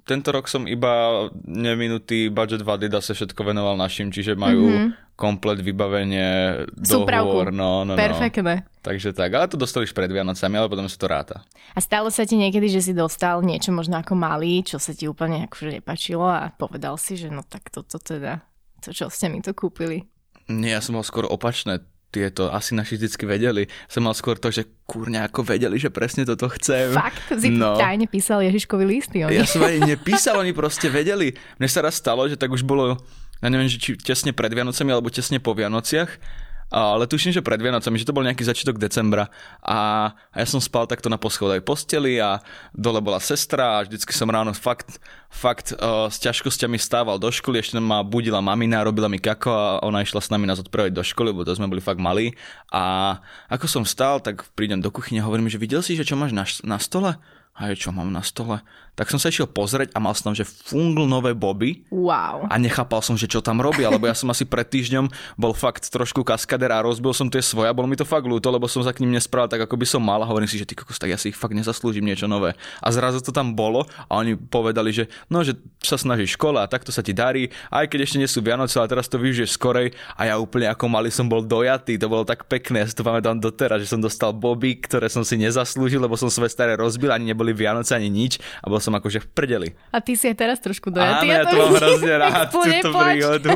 tento 0.01 0.33
rok 0.33 0.49
som 0.49 0.65
iba 0.65 1.25
neminutý 1.45 2.33
budget 2.33 2.65
v 2.65 2.73
Adidase 2.73 3.13
všetko 3.13 3.41
venoval 3.45 3.77
našim, 3.77 4.09
čiže 4.09 4.33
majú 4.33 4.65
mm-hmm. 4.67 4.89
komplet 5.13 5.61
vybavenie, 5.61 6.29
dohovor, 6.73 7.53
no, 7.53 7.85
no, 7.85 7.93
no. 7.93 7.99
Perfektné. 7.99 8.65
Takže 8.81 9.13
tak, 9.13 9.29
ale 9.37 9.45
to 9.45 9.61
dostali 9.61 9.85
už 9.85 9.93
pred 9.93 10.09
Vianocami, 10.09 10.57
ale 10.57 10.67
potom 10.67 10.89
sa 10.89 10.97
to 10.97 11.07
ráta. 11.07 11.37
A 11.77 11.79
stalo 11.79 12.09
sa 12.09 12.25
ti 12.25 12.33
niekedy, 12.33 12.67
že 12.67 12.81
si 12.81 12.93
dostal 12.97 13.45
niečo 13.45 13.69
možno 13.69 14.01
ako 14.01 14.17
malý, 14.17 14.65
čo 14.65 14.81
sa 14.81 14.91
ti 14.91 15.05
úplne 15.05 15.45
akože 15.45 15.79
nepačilo 15.79 16.25
a 16.25 16.49
povedal 16.49 16.97
si, 16.97 17.15
že 17.15 17.29
no 17.29 17.45
tak 17.45 17.69
toto 17.69 18.01
teda, 18.01 18.41
to 18.81 18.89
čo 18.91 19.07
ste 19.13 19.29
mi 19.29 19.45
to 19.45 19.53
kúpili? 19.53 20.09
Nie, 20.49 20.75
ja 20.75 20.81
som 20.81 20.97
mal 20.97 21.05
skôr 21.05 21.29
opačné 21.29 21.85
tieto 22.11 22.51
asi 22.51 22.75
naši 22.75 22.99
vždycky 22.99 23.23
vedeli. 23.23 23.71
Som 23.87 24.05
mal 24.05 24.13
skôr 24.13 24.35
to, 24.35 24.51
že 24.51 24.67
kurňa 24.85 25.31
ako 25.31 25.47
vedeli, 25.47 25.79
že 25.79 25.87
presne 25.87 26.27
toto 26.27 26.51
chcem. 26.59 26.91
Fakt? 26.91 27.23
Si 27.39 27.47
no. 27.47 27.79
tajne 27.79 28.05
písal 28.11 28.43
Ježiškovi 28.43 28.83
listy. 28.83 29.23
Oni. 29.23 29.39
Ja 29.39 29.47
som 29.47 29.63
ani 29.63 29.79
nepísal, 29.95 30.35
oni 30.37 30.51
proste 30.51 30.91
vedeli. 30.91 31.31
Mne 31.57 31.69
sa 31.71 31.79
raz 31.81 31.95
stalo, 31.95 32.27
že 32.27 32.35
tak 32.35 32.51
už 32.51 32.67
bolo, 32.67 32.99
ja 33.39 33.47
neviem, 33.47 33.71
že 33.71 33.79
či 33.79 33.95
tesne 33.95 34.35
pred 34.35 34.51
Vianocami 34.51 34.91
alebo 34.91 35.07
tesne 35.07 35.39
po 35.39 35.55
Vianociach 35.55 36.40
ale 36.71 37.03
tuším, 37.03 37.35
že 37.35 37.43
pred 37.43 37.59
Vianocami, 37.59 37.99
že 37.99 38.07
to 38.07 38.15
bol 38.15 38.23
nejaký 38.23 38.47
začiatok 38.47 38.79
decembra. 38.79 39.27
A, 39.59 40.11
ja 40.31 40.47
som 40.47 40.63
spal 40.63 40.87
takto 40.87 41.11
na 41.11 41.19
poschodovej 41.19 41.59
posteli 41.67 42.15
a 42.15 42.39
dole 42.71 43.03
bola 43.03 43.19
sestra 43.19 43.77
a 43.77 43.83
vždycky 43.83 44.15
som 44.15 44.31
ráno 44.31 44.55
fakt, 44.55 45.03
fakt 45.27 45.75
uh, 45.75 46.07
s 46.07 46.23
ťažkosťami 46.23 46.79
stával 46.79 47.19
do 47.19 47.27
školy, 47.27 47.59
ešte 47.59 47.75
ma 47.83 48.07
budila 48.07 48.39
mamina, 48.39 48.87
robila 48.87 49.11
mi 49.11 49.19
kako 49.19 49.51
a 49.51 49.63
ona 49.83 49.99
išla 49.99 50.23
s 50.23 50.31
nami 50.31 50.47
nás 50.47 50.63
odpraviť 50.63 50.95
do 50.95 51.03
školy, 51.03 51.35
lebo 51.35 51.43
to 51.43 51.51
sme 51.51 51.67
boli 51.67 51.83
fakt 51.83 51.99
malí. 51.99 52.31
A 52.71 53.19
ako 53.51 53.67
som 53.67 53.83
vstal, 53.83 54.23
tak 54.23 54.47
prídem 54.55 54.79
do 54.79 54.87
kuchyne 54.95 55.19
a 55.19 55.27
hovorím, 55.27 55.51
že 55.51 55.59
videl 55.59 55.83
si, 55.83 55.99
že 55.99 56.07
čo 56.07 56.15
máš 56.15 56.31
na, 56.31 56.47
na 56.63 56.79
stole? 56.79 57.19
A 57.55 57.69
je, 57.69 57.75
čo 57.77 57.91
mám 57.91 58.09
na 58.09 58.23
stole? 58.23 58.63
tak 58.91 59.07
som 59.07 59.17
sa 59.17 59.31
išiel 59.31 59.47
pozrieť 59.47 59.95
a 59.95 60.03
mal 60.03 60.11
som 60.11 60.31
tam, 60.31 60.35
že 60.35 60.43
fungl 60.43 61.07
nové 61.07 61.31
boby. 61.31 61.87
Wow. 61.89 62.51
A 62.51 62.59
nechápal 62.59 62.99
som, 62.99 63.15
že 63.15 63.25
čo 63.25 63.39
tam 63.39 63.63
robí, 63.63 63.81
lebo 63.81 64.03
ja 64.03 64.13
som 64.13 64.27
asi 64.29 64.43
pred 64.43 64.67
týždňom 64.67 65.07
bol 65.39 65.55
fakt 65.55 65.87
trošku 65.87 66.27
kaskader 66.27 66.69
a 66.75 66.83
rozbil 66.83 67.15
som 67.15 67.31
tie 67.31 67.39
svoje 67.39 67.71
a 67.71 67.73
bolo 67.73 67.87
mi 67.87 67.95
to 67.95 68.03
fakt 68.03 68.27
ľúto, 68.27 68.51
lebo 68.51 68.67
som 68.67 68.83
sa 68.83 68.91
k 68.91 69.01
ním 69.01 69.15
nespravil 69.15 69.47
tak, 69.47 69.63
ako 69.63 69.79
by 69.79 69.85
som 69.87 70.03
mal 70.03 70.19
a 70.21 70.29
hovorím 70.29 70.45
si, 70.45 70.59
že 70.59 70.67
ty 70.67 70.75
kokos, 70.75 70.99
tak 71.01 71.09
ja 71.09 71.17
si 71.17 71.31
ich 71.31 71.39
fakt 71.39 71.55
nezaslúžim 71.55 72.03
niečo 72.03 72.27
nové. 72.27 72.53
A 72.77 72.87
zrazu 72.91 73.23
to 73.23 73.31
tam 73.31 73.55
bolo 73.55 73.87
a 74.11 74.21
oni 74.21 74.35
povedali, 74.35 74.91
že 74.91 75.09
no, 75.31 75.41
že 75.41 75.55
sa 75.79 75.95
snaží 75.95 76.27
škola 76.27 76.67
a 76.67 76.69
takto 76.69 76.91
sa 76.91 76.99
ti 76.99 77.15
darí, 77.15 77.49
aj 77.71 77.89
keď 77.89 77.99
ešte 78.05 78.19
nie 78.19 78.29
sú 78.29 78.43
Vianoce, 78.43 78.75
ale 78.77 78.91
teraz 78.91 79.07
to 79.07 79.17
využiješ 79.17 79.55
skorej 79.55 79.95
a 80.19 80.29
ja 80.29 80.35
úplne 80.35 80.67
ako 80.67 80.91
malý 80.91 81.09
som 81.09 81.31
bol 81.31 81.41
dojatý, 81.41 81.95
to 81.95 82.11
bolo 82.11 82.21
tak 82.21 82.45
pekné, 82.45 82.83
ja 82.83 82.87
si 82.91 82.93
to 82.93 83.07
pamätám 83.07 83.41
doteraz, 83.41 83.81
že 83.81 83.89
som 83.89 84.03
dostal 84.03 84.35
boby, 84.35 84.83
ktoré 84.83 85.07
som 85.07 85.23
si 85.23 85.41
nezaslúžil, 85.41 85.97
lebo 85.97 86.19
som 86.19 86.29
svoje 86.29 86.53
staré 86.53 86.77
rozbil, 86.77 87.09
ani 87.09 87.33
neboli 87.41 87.57
Vianoce, 87.57 87.97
ani 87.97 88.13
nič 88.13 88.37
a 88.61 88.69
bol 88.69 88.77
som 88.77 88.93
akože 88.93 89.25
v 89.25 89.27
prdeli. 89.33 89.69
A 89.89 89.97
ty 89.97 90.13
si 90.13 90.29
aj 90.29 90.37
teraz 90.37 90.57
trošku 90.61 90.93
dojatý. 90.93 91.25
Áno, 91.25 91.33
ja 91.33 91.43
to 91.49 91.55
mám 91.57 91.73
hrozne 91.81 92.13
rád, 92.21 92.47
túto 92.53 92.89
príhodu. 92.93 93.49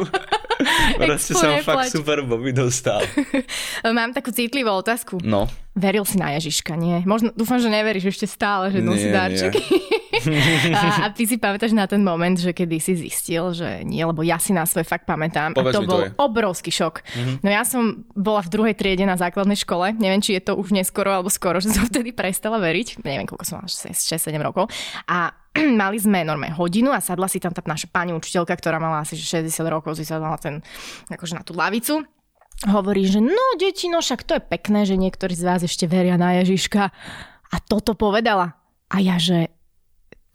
Proste 1.06 1.32
som 1.38 1.52
fakt 1.62 1.94
super 1.94 2.26
Bobby 2.26 2.50
dostal. 2.56 3.04
Mám 3.86 4.16
takú 4.16 4.32
citlivú 4.34 4.72
otázku. 4.74 5.22
No. 5.22 5.46
Veril 5.76 6.08
si 6.08 6.16
na 6.16 6.32
Ježiška, 6.40 6.80
nie? 6.80 7.04
Možno, 7.04 7.36
dúfam, 7.36 7.60
že 7.60 7.68
neveríš 7.68 8.16
ešte 8.16 8.26
stále, 8.26 8.72
že 8.72 8.80
nosí 8.80 9.12
darčeky. 9.12 9.62
a, 10.78 11.06
a 11.06 11.14
ty 11.14 11.24
si 11.26 11.36
pamätáš 11.40 11.76
na 11.76 11.86
ten 11.86 12.02
moment, 12.02 12.36
že 12.36 12.52
kedy 12.52 12.78
si 12.80 12.94
zistil, 12.96 13.52
že 13.52 13.84
nie, 13.84 14.02
lebo 14.02 14.22
ja 14.22 14.40
si 14.42 14.52
na 14.56 14.64
svoje 14.64 14.88
fakt 14.88 15.10
pamätám. 15.10 15.54
Povedz 15.54 15.76
a 15.76 15.80
to 15.80 15.82
bol 15.88 16.00
tvoje. 16.04 16.10
obrovský 16.18 16.72
šok. 16.72 16.96
Mm-hmm. 17.02 17.36
No 17.42 17.50
ja 17.50 17.64
som 17.68 18.08
bola 18.14 18.42
v 18.46 18.50
druhej 18.52 18.76
triede 18.78 19.04
na 19.04 19.20
základnej 19.20 19.60
škole. 19.60 19.96
Neviem, 19.96 20.22
či 20.24 20.38
je 20.38 20.44
to 20.44 20.54
už 20.56 20.72
neskoro 20.72 21.12
alebo 21.12 21.32
skoro, 21.32 21.60
že 21.60 21.74
som 21.74 21.86
vtedy 21.88 22.16
prestala 22.16 22.60
veriť. 22.60 23.04
Neviem, 23.04 23.28
koľko 23.28 23.44
som 23.44 23.56
mala, 23.62 23.70
6-7 23.70 24.36
rokov. 24.40 24.72
A 25.10 25.34
mali 25.82 25.98
sme 25.98 26.24
normálne 26.24 26.56
hodinu 26.56 26.92
a 26.92 27.00
sadla 27.00 27.32
si 27.32 27.40
tam 27.40 27.56
tá 27.56 27.64
naša 27.66 27.92
pani 27.92 28.12
učiteľka, 28.12 28.56
ktorá 28.56 28.80
mala 28.82 29.04
asi 29.04 29.16
že 29.16 29.44
60 29.44 29.64
rokov, 29.68 29.96
si 29.96 30.04
sadla 30.04 30.36
na, 30.36 30.40
ten, 30.40 30.60
akože 31.12 31.34
na 31.36 31.44
tú 31.44 31.56
lavicu 31.56 32.04
hovorí, 32.64 33.04
že 33.04 33.20
no 33.20 33.60
deti, 33.60 33.92
no 33.92 34.00
však 34.00 34.24
to 34.24 34.40
je 34.40 34.44
pekné, 34.48 34.88
že 34.88 34.96
niektorí 34.96 35.36
z 35.36 35.44
vás 35.44 35.62
ešte 35.68 35.92
veria 35.92 36.16
na 36.16 36.40
Ježiška. 36.40 36.88
A 37.52 37.56
toto 37.60 38.00
povedala. 38.00 38.56
A 38.88 39.04
ja, 39.04 39.20
že 39.20 39.52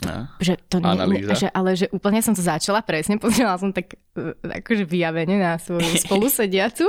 No. 0.00 0.24
že 0.40 0.56
to 0.72 0.80
Analýza. 0.80 1.36
že, 1.36 1.48
ale 1.52 1.76
že 1.76 1.86
úplne 1.92 2.24
som 2.24 2.32
to 2.32 2.40
začala 2.40 2.80
presne, 2.80 3.20
pozerala 3.22 3.60
som 3.60 3.68
tak 3.68 4.00
e, 4.16 4.32
akože 4.64 4.88
vyjavene 4.88 5.36
na 5.36 5.60
svoju 5.60 5.96
spolusediacu 6.08 6.88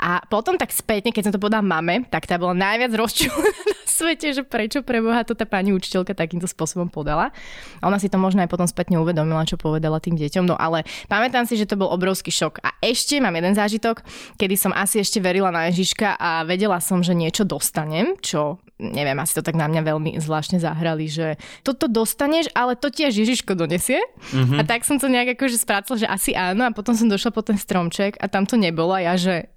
a 0.00 0.24
potom 0.24 0.56
tak 0.56 0.72
spätne, 0.72 1.12
keď 1.12 1.28
som 1.28 1.34
to 1.36 1.42
povedala 1.42 1.60
mame, 1.60 2.08
tak 2.08 2.24
tá 2.24 2.40
bola 2.40 2.56
najviac 2.56 2.96
rozčúlená 2.96 3.60
na 3.72 3.80
svete, 3.84 4.32
že 4.32 4.42
prečo 4.44 4.80
pre 4.80 5.04
Boha 5.04 5.20
to 5.24 5.36
tá 5.36 5.44
pani 5.44 5.76
učiteľka 5.76 6.16
takýmto 6.16 6.48
spôsobom 6.48 6.88
podala. 6.88 7.32
A 7.80 7.88
ona 7.88 8.00
si 8.00 8.08
to 8.08 8.16
možno 8.16 8.40
aj 8.44 8.48
potom 8.52 8.68
spätne 8.68 8.96
uvedomila, 9.00 9.48
čo 9.48 9.60
povedala 9.60 10.00
tým 10.00 10.16
deťom, 10.16 10.44
no 10.48 10.56
ale 10.56 10.84
pamätám 11.12 11.44
si, 11.44 11.56
že 11.60 11.68
to 11.68 11.80
bol 11.80 11.92
obrovský 11.92 12.32
šok. 12.32 12.64
A 12.64 12.72
ešte 12.80 13.20
mám 13.20 13.36
jeden 13.36 13.52
zážitok, 13.52 14.00
kedy 14.40 14.54
som 14.56 14.72
asi 14.72 15.00
ešte 15.00 15.20
verila 15.20 15.52
na 15.52 15.68
Ježiška 15.68 16.16
a 16.16 16.44
vedela 16.44 16.80
som, 16.80 17.00
že 17.00 17.16
niečo 17.16 17.44
dostanem, 17.44 18.16
čo 18.20 18.60
neviem, 18.76 19.16
asi 19.16 19.32
to 19.36 19.42
tak 19.42 19.56
na 19.56 19.68
mňa 19.68 19.82
veľmi 19.82 20.10
zvláštne 20.20 20.60
zahrali, 20.60 21.08
že 21.08 21.40
toto 21.64 21.88
dostaneš, 21.88 22.52
ale 22.52 22.76
to 22.76 22.92
tiež 22.92 23.16
Ježiško 23.16 23.56
donesie. 23.56 24.00
Mm-hmm. 24.32 24.60
A 24.60 24.62
tak 24.68 24.84
som 24.84 25.00
to 25.00 25.08
nejak 25.08 25.36
akože 25.36 25.56
spracla, 25.56 25.96
že 25.96 26.06
asi 26.08 26.36
áno 26.36 26.68
a 26.68 26.76
potom 26.76 26.92
som 26.92 27.08
došla 27.08 27.32
po 27.32 27.40
ten 27.40 27.56
stromček 27.56 28.20
a 28.20 28.28
tam 28.28 28.44
to 28.44 28.60
nebolo 28.60 28.92
a 28.92 29.00
ja, 29.00 29.14
že 29.16 29.48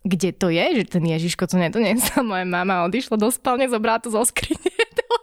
kde 0.00 0.32
to 0.32 0.48
je, 0.48 0.80
že 0.80 0.96
ten 0.96 1.04
Ježiško 1.04 1.44
to 1.44 1.60
nedoniesla. 1.60 2.24
Moja 2.24 2.48
mama 2.48 2.88
odišla 2.88 3.20
do 3.20 3.28
spálne, 3.28 3.68
zobrala 3.68 4.00
to 4.00 4.08
zo 4.08 4.22
skrine. 4.24 4.58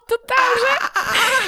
To 0.08 0.16
tam, 0.24 0.50
že 0.56 0.72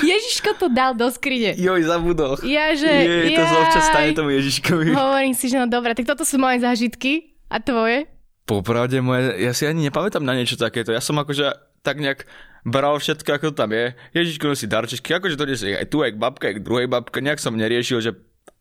Ježiško 0.04 0.52
to 0.60 0.68
dal 0.68 0.92
do 0.92 1.08
skrine. 1.08 1.56
Joj, 1.56 1.80
zabudol. 1.88 2.44
Ja, 2.44 2.76
že... 2.76 2.92
Je, 2.92 3.32
to 3.32 3.44
sa 3.48 3.56
občas 3.56 3.88
stane 3.88 4.12
tomu 4.12 4.36
Ježiškovi. 4.36 4.92
Hovorím 4.92 5.32
si, 5.32 5.48
že 5.48 5.64
no 5.64 5.72
dobré, 5.72 5.96
tak 5.96 6.04
toto 6.04 6.28
sú 6.28 6.36
moje 6.36 6.60
zážitky. 6.60 7.40
A 7.48 7.64
tvoje? 7.64 8.12
Popravde 8.44 9.00
moje, 9.00 9.32
ja 9.40 9.56
si 9.56 9.64
ani 9.64 9.88
nepamätám 9.88 10.28
na 10.28 10.36
niečo 10.36 10.60
takéto. 10.60 10.92
Ja 10.92 11.00
som 11.00 11.16
akože 11.24 11.69
tak 11.82 12.00
nejak 12.00 12.28
bral 12.68 13.00
všetko, 13.00 13.30
ako 13.40 13.48
tam 13.56 13.72
je. 13.72 13.96
Ježiško 14.14 14.52
nosí 14.52 14.66
darčeky, 14.68 15.16
akože 15.16 15.40
to 15.40 15.46
nesie 15.48 15.76
aj 15.76 15.88
tu, 15.88 16.04
aj 16.04 16.12
k 16.16 16.22
babke, 16.22 16.46
aj 16.52 16.56
k 16.60 16.66
druhej 16.66 16.88
babke. 16.92 17.24
Nejak 17.24 17.40
som 17.40 17.56
neriešil, 17.56 18.00
že 18.04 18.12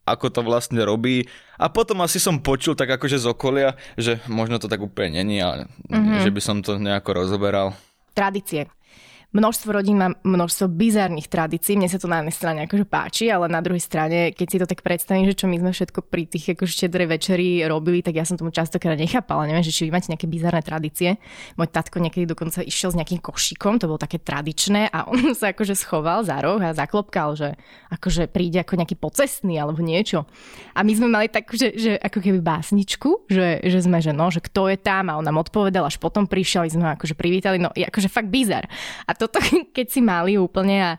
ako 0.08 0.32
to 0.32 0.40
vlastne 0.40 0.80
robí. 0.80 1.28
A 1.60 1.68
potom 1.68 2.00
asi 2.00 2.16
som 2.16 2.40
počul 2.40 2.72
tak 2.72 2.88
akože 2.88 3.20
z 3.20 3.26
okolia, 3.28 3.76
že 4.00 4.22
možno 4.30 4.56
to 4.56 4.70
tak 4.70 4.80
úplne 4.80 5.20
není, 5.20 5.42
ale 5.44 5.68
mm-hmm. 5.90 6.24
že 6.24 6.30
by 6.32 6.40
som 6.40 6.56
to 6.64 6.80
nejako 6.80 7.12
rozoberal. 7.12 7.76
Tradície. 8.16 8.66
Množstvo 9.28 9.76
rodín 9.76 10.00
má 10.00 10.08
množstvo 10.24 10.72
bizarných 10.72 11.28
tradícií. 11.28 11.76
Mne 11.76 11.92
sa 11.92 12.00
to 12.00 12.08
na 12.08 12.24
jednej 12.24 12.32
strane 12.32 12.58
akože 12.64 12.88
páči, 12.88 13.28
ale 13.28 13.44
na 13.52 13.60
druhej 13.60 13.84
strane, 13.84 14.32
keď 14.32 14.46
si 14.48 14.56
to 14.56 14.64
tak 14.64 14.80
predstavím, 14.80 15.28
že 15.28 15.36
čo 15.36 15.44
my 15.44 15.60
sme 15.60 15.68
všetko 15.76 16.00
pri 16.08 16.24
tých 16.24 16.56
akože 16.56 16.72
štedrej 16.72 17.12
večeri 17.12 17.60
robili, 17.68 18.00
tak 18.00 18.16
ja 18.16 18.24
som 18.24 18.40
tomu 18.40 18.56
častokrát 18.56 18.96
nechápala. 18.96 19.44
Neviem, 19.44 19.60
že 19.60 19.76
či 19.76 19.84
vy 19.84 19.92
máte 19.92 20.08
nejaké 20.08 20.24
bizarné 20.24 20.64
tradície. 20.64 21.20
Môj 21.60 21.68
tatko 21.68 22.00
niekedy 22.00 22.24
dokonca 22.24 22.64
išiel 22.64 22.88
s 22.88 22.96
nejakým 22.96 23.20
košíkom, 23.20 23.76
to 23.76 23.92
bolo 23.92 24.00
také 24.00 24.16
tradičné 24.16 24.88
a 24.88 25.04
on 25.04 25.20
sa 25.36 25.52
akože 25.52 25.76
schoval 25.76 26.24
za 26.24 26.40
roh 26.40 26.56
a 26.64 26.72
zaklopkal, 26.72 27.36
že 27.36 27.52
akože 27.92 28.32
príde 28.32 28.64
ako 28.64 28.80
nejaký 28.80 28.96
pocestný 28.96 29.60
alebo 29.60 29.84
niečo. 29.84 30.24
A 30.72 30.80
my 30.80 30.92
sme 30.96 31.12
mali 31.12 31.28
tak, 31.28 31.52
že, 31.52 31.76
že 31.76 32.00
ako 32.00 32.24
keby 32.24 32.40
básničku, 32.40 33.28
že, 33.28 33.60
že 33.60 33.84
sme, 33.84 34.00
že 34.00 34.16
no, 34.16 34.32
že 34.32 34.40
kto 34.40 34.72
je 34.72 34.80
tam 34.80 35.12
a 35.12 35.20
on 35.20 35.24
nám 35.28 35.36
odpovedal, 35.36 35.84
až 35.84 36.00
potom 36.00 36.24
prišiel, 36.24 36.64
my 36.64 36.72
sme 36.72 36.84
ho 36.88 36.92
akože 36.96 37.12
privítali, 37.12 37.60
no 37.60 37.68
akože 37.76 38.08
fakt 38.08 38.32
bizar. 38.32 38.64
A 39.04 39.17
toto, 39.18 39.42
keď 39.76 39.86
si 39.90 40.00
mali 40.00 40.38
úplne 40.38 40.76
a 40.78 40.92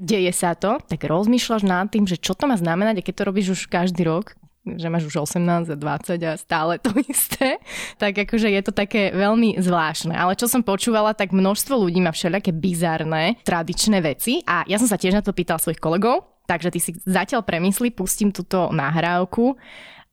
deje 0.00 0.32
sa 0.32 0.56
to, 0.56 0.80
tak 0.82 1.04
rozmýšľaš 1.04 1.62
nad 1.62 1.86
tým, 1.92 2.08
že 2.08 2.16
čo 2.16 2.32
to 2.32 2.48
má 2.48 2.56
znamenať 2.56 3.00
a 3.00 3.06
keď 3.06 3.14
to 3.20 3.28
robíš 3.28 3.48
už 3.52 3.60
každý 3.68 4.08
rok, 4.08 4.32
že 4.64 4.92
máš 4.92 5.08
už 5.08 5.24
18 5.24 5.72
a 5.72 5.76
20 5.76 6.20
a 6.20 6.32
stále 6.36 6.76
to 6.80 6.92
isté, 7.12 7.60
tak 7.96 8.16
akože 8.16 8.48
je 8.48 8.62
to 8.64 8.72
také 8.72 9.12
veľmi 9.12 9.60
zvláštne. 9.60 10.16
Ale 10.16 10.36
čo 10.36 10.48
som 10.48 10.64
počúvala, 10.64 11.16
tak 11.16 11.32
množstvo 11.32 11.76
ľudí 11.88 12.00
má 12.00 12.12
všelijaké 12.12 12.52
bizarné, 12.52 13.40
tradičné 13.44 14.00
veci 14.00 14.40
a 14.44 14.64
ja 14.68 14.76
som 14.80 14.88
sa 14.88 15.00
tiež 15.00 15.16
na 15.16 15.22
to 15.24 15.36
pýtala 15.36 15.60
svojich 15.60 15.80
kolegov, 15.80 16.44
takže 16.48 16.72
ty 16.72 16.78
si 16.80 16.90
zatiaľ 17.04 17.44
premysli, 17.44 17.92
pustím 17.92 18.32
túto 18.32 18.72
nahrávku 18.72 19.56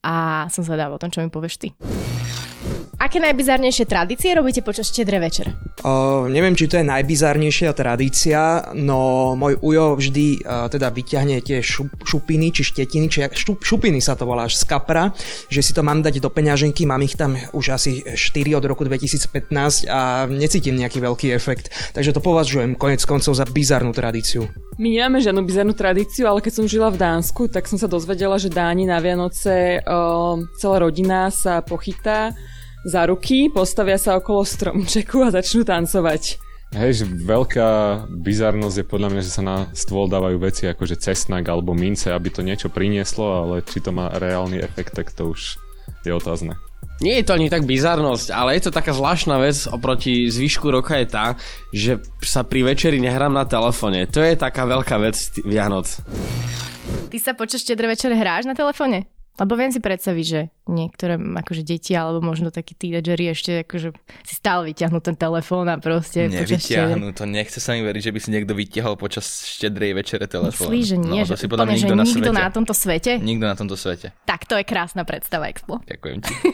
a 0.04 0.48
som 0.48 0.64
zvedavá 0.64 0.96
o 0.96 1.02
tom, 1.02 1.12
čo 1.12 1.24
mi 1.24 1.32
povieš 1.32 1.56
ty. 1.60 1.70
Aké 2.98 3.22
najbizarnejšie 3.22 3.86
tradície 3.86 4.34
robíte 4.34 4.66
počas 4.66 4.89
štedre 4.89 5.22
večer? 5.22 5.54
O, 5.86 6.25
neviem, 6.25 6.58
či 6.58 6.66
to 6.66 6.82
je 6.82 6.89
najbizarnejšia 6.89 7.70
tradícia, 7.77 8.74
no 8.74 9.38
môj 9.38 9.62
ujo 9.62 10.01
vždy 10.01 10.42
uh, 10.42 10.66
teda 10.66 10.89
vyťahne 10.89 11.38
tie 11.46 11.62
šup, 11.62 11.94
šupiny, 12.01 12.50
či 12.50 12.66
štetiny, 12.66 13.06
či 13.06 13.22
jak- 13.22 13.38
šup, 13.38 13.62
šupiny 13.62 14.01
sa 14.01 14.18
to 14.18 14.25
volá, 14.25 14.50
až 14.50 14.58
z 14.58 14.66
kapra, 14.66 15.13
že 15.46 15.62
si 15.62 15.77
to 15.77 15.86
mám 15.86 16.01
dať 16.01 16.18
do 16.18 16.34
peňaženky, 16.34 16.89
mám 16.89 17.06
ich 17.06 17.13
tam 17.13 17.38
už 17.54 17.77
asi 17.77 18.01
4 18.01 18.58
od 18.58 18.66
roku 18.66 18.82
2015 18.82 19.86
a 19.86 20.25
necítim 20.25 20.74
nejaký 20.74 20.98
veľký 20.98 21.38
efekt, 21.38 21.70
takže 21.94 22.18
to 22.18 22.22
považujem 22.25 22.74
konec 22.74 23.06
koncov 23.06 23.38
za 23.38 23.46
bizarnú 23.46 23.94
tradíciu. 23.94 24.50
My 24.82 24.89
nemáme 24.89 25.22
žiadnu 25.22 25.46
bizarnú 25.46 25.77
tradíciu, 25.77 26.25
ale 26.25 26.42
keď 26.42 26.54
som 26.54 26.66
žila 26.66 26.89
v 26.89 26.98
Dánsku, 26.98 27.46
tak 27.46 27.70
som 27.70 27.77
sa 27.77 27.86
dozvedela, 27.86 28.42
že 28.42 28.50
Dáni 28.50 28.89
na 28.89 28.98
Vianoce 28.98 29.86
o, 29.86 30.42
celá 30.58 30.82
rodina 30.82 31.30
sa 31.30 31.62
pochytá 31.62 32.34
za 32.86 33.07
ruky, 33.10 33.50
postavia 33.50 33.98
sa 33.98 34.19
okolo 34.19 34.46
stromčeku 34.46 35.24
a 35.25 35.34
začnú 35.34 35.65
tancovať. 35.65 36.38
Hej, 36.75 37.00
že 37.00 37.05
veľká 37.07 37.69
bizarnosť 38.12 38.84
je 38.84 38.86
podľa 38.91 39.10
mňa, 39.15 39.22
že 39.24 39.31
sa 39.31 39.39
na 39.39 39.57
stôl 39.72 40.12
dávajú 40.12 40.36
veci 40.36 40.67
ako 40.67 40.84
že 40.84 41.00
cesnak 41.00 41.48
alebo 41.48 41.72
mince, 41.72 42.12
aby 42.12 42.27
to 42.27 42.43
niečo 42.43 42.67
prinieslo, 42.67 43.48
ale 43.48 43.63
či 43.63 43.79
to 43.79 43.96
má 43.96 44.12
reálny 44.19 44.60
efekt, 44.60 44.91
tak 45.00 45.15
to 45.15 45.31
už 45.31 45.55
je 46.03 46.12
otázne. 46.12 46.60
Nie 47.00 47.22
je 47.22 47.29
to 47.29 47.38
ani 47.38 47.48
tak 47.48 47.63
bizarnosť, 47.63 48.34
ale 48.34 48.57
je 48.57 48.67
to 48.67 48.75
taká 48.75 48.91
zvláštna 48.91 49.38
vec 49.38 49.69
oproti 49.69 50.27
zvyšku 50.27 50.67
roka 50.67 50.98
je 50.98 51.07
tá, 51.07 51.25
že 51.69 52.01
sa 52.25 52.41
pri 52.41 52.67
večeri 52.67 52.98
nehrám 53.00 53.31
na 53.31 53.46
telefóne. 53.48 54.10
To 54.12 54.19
je 54.19 54.34
taká 54.36 54.67
veľká 54.67 54.98
vec 55.00 55.15
Vianoc. 55.46 55.88
Ty 57.07 57.17
sa 57.22 57.31
počas 57.38 57.63
štedre 57.63 57.88
večer 57.88 58.12
hráš 58.12 58.50
na 58.50 58.57
telefóne? 58.57 59.07
Lebo 59.38 59.53
viem 59.53 59.70
si 59.70 59.77
predstaviť, 59.77 60.25
že 60.25 60.41
niektoré 60.67 61.15
akože 61.15 61.63
deti 61.63 61.96
alebo 61.96 62.20
možno 62.20 62.51
takí 62.51 62.75
tínedžeri 62.75 63.32
ešte 63.32 63.63
akože 63.63 63.96
si 64.27 64.34
stále 64.36 64.74
vyťahnú 64.74 65.00
ten 65.00 65.15
telefón 65.15 65.72
a 65.72 65.79
proste 65.79 66.27
Nevyťahnú, 66.27 67.15
to 67.15 67.24
nechce 67.24 67.62
sa 67.63 67.74
mi 67.77 67.82
veriť, 67.86 68.01
že 68.10 68.13
by 68.13 68.20
si 68.20 68.29
niekto 68.34 68.53
vytiahol 68.58 69.00
počas 69.00 69.48
štedrej 69.58 69.96
večere 69.96 70.27
telefón. 70.27 70.67
Myslíš, 70.67 70.86
že 70.86 70.98
nie, 71.00 71.22
no, 71.24 71.29
to 71.29 71.38
že 71.38 71.46
si 71.46 71.48
podľa 71.48 71.65
mňa 71.70 71.75
nikto 71.77 71.96
na 71.96 72.03
nikto 72.03 72.32
svete. 72.32 72.44
na 72.44 72.50
tomto 72.51 72.74
svete? 72.75 73.12
Nikto 73.22 73.46
na 73.48 73.56
tomto 73.56 73.75
svete. 73.79 74.08
Tak 74.27 74.44
to 74.50 74.60
je 74.60 74.65
krásna 74.67 75.08
predstava 75.08 75.48
Expo. 75.48 75.79
Ďakujem 75.88 76.20
ti. 76.22 76.34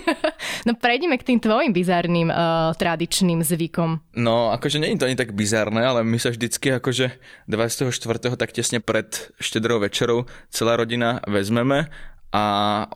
No 0.64 0.76
prejdeme 0.80 1.20
k 1.20 1.28
tým 1.28 1.40
tvojim 1.44 1.76
bizarným 1.76 2.32
uh, 2.32 2.72
tradičným 2.76 3.44
zvykom. 3.44 4.16
No, 4.16 4.52
akože 4.56 4.80
je 4.80 4.96
to 4.96 5.08
ani 5.08 5.20
tak 5.20 5.36
bizárne, 5.36 5.84
ale 5.84 6.08
my 6.08 6.16
sa 6.20 6.32
vždycky 6.32 6.80
akože 6.80 7.12
24. 7.52 7.92
tak 8.40 8.50
tesne 8.56 8.80
pred 8.80 9.12
štedrou 9.44 9.84
večerou 9.84 10.24
celá 10.48 10.80
rodina 10.80 11.20
vezmeme 11.28 11.92
a 12.34 12.44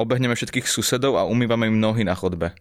obehneme 0.02 0.34
všetkých 0.34 0.66
susedov 0.66 1.22
a 1.22 1.30
umývame 1.30 1.70
im 1.70 1.78
nohy 1.78 2.02
na 2.02 2.18
chodbe. 2.18 2.58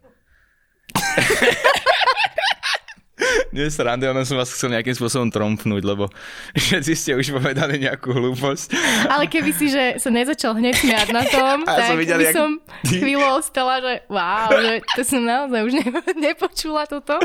Nie 3.57 3.73
srandy, 3.73 4.05
ono 4.05 4.21
som 4.21 4.37
vás 4.37 4.53
chcel 4.53 4.69
nejakým 4.69 4.93
spôsobom 4.93 5.33
trompnúť, 5.33 5.81
lebo 5.81 6.13
všetci 6.55 6.93
ste 6.93 7.11
už 7.15 7.33
povedali 7.33 7.81
nejakú 7.81 8.13
hlúposť. 8.13 8.77
Ale 9.09 9.25
keby 9.25 9.51
si, 9.51 9.73
že 9.73 9.97
sa 9.97 10.13
nezačal 10.13 10.53
hneď 10.53 10.77
smiať 10.77 11.09
na 11.09 11.25
tom, 11.25 11.65
ja 11.65 11.73
tak 11.73 11.89
som 11.89 11.97
videl, 11.97 12.19
by 12.21 12.27
jak- 12.29 12.37
som 12.37 12.51
chvíľu 12.85 13.27
ostala, 13.33 13.81
že 13.81 13.93
wow, 14.07 14.53
že 14.53 14.73
to 14.93 15.01
som 15.01 15.25
naozaj 15.25 15.61
už 15.63 15.73
ne, 15.73 15.87
nepočula 16.29 16.85
toto. 16.85 17.17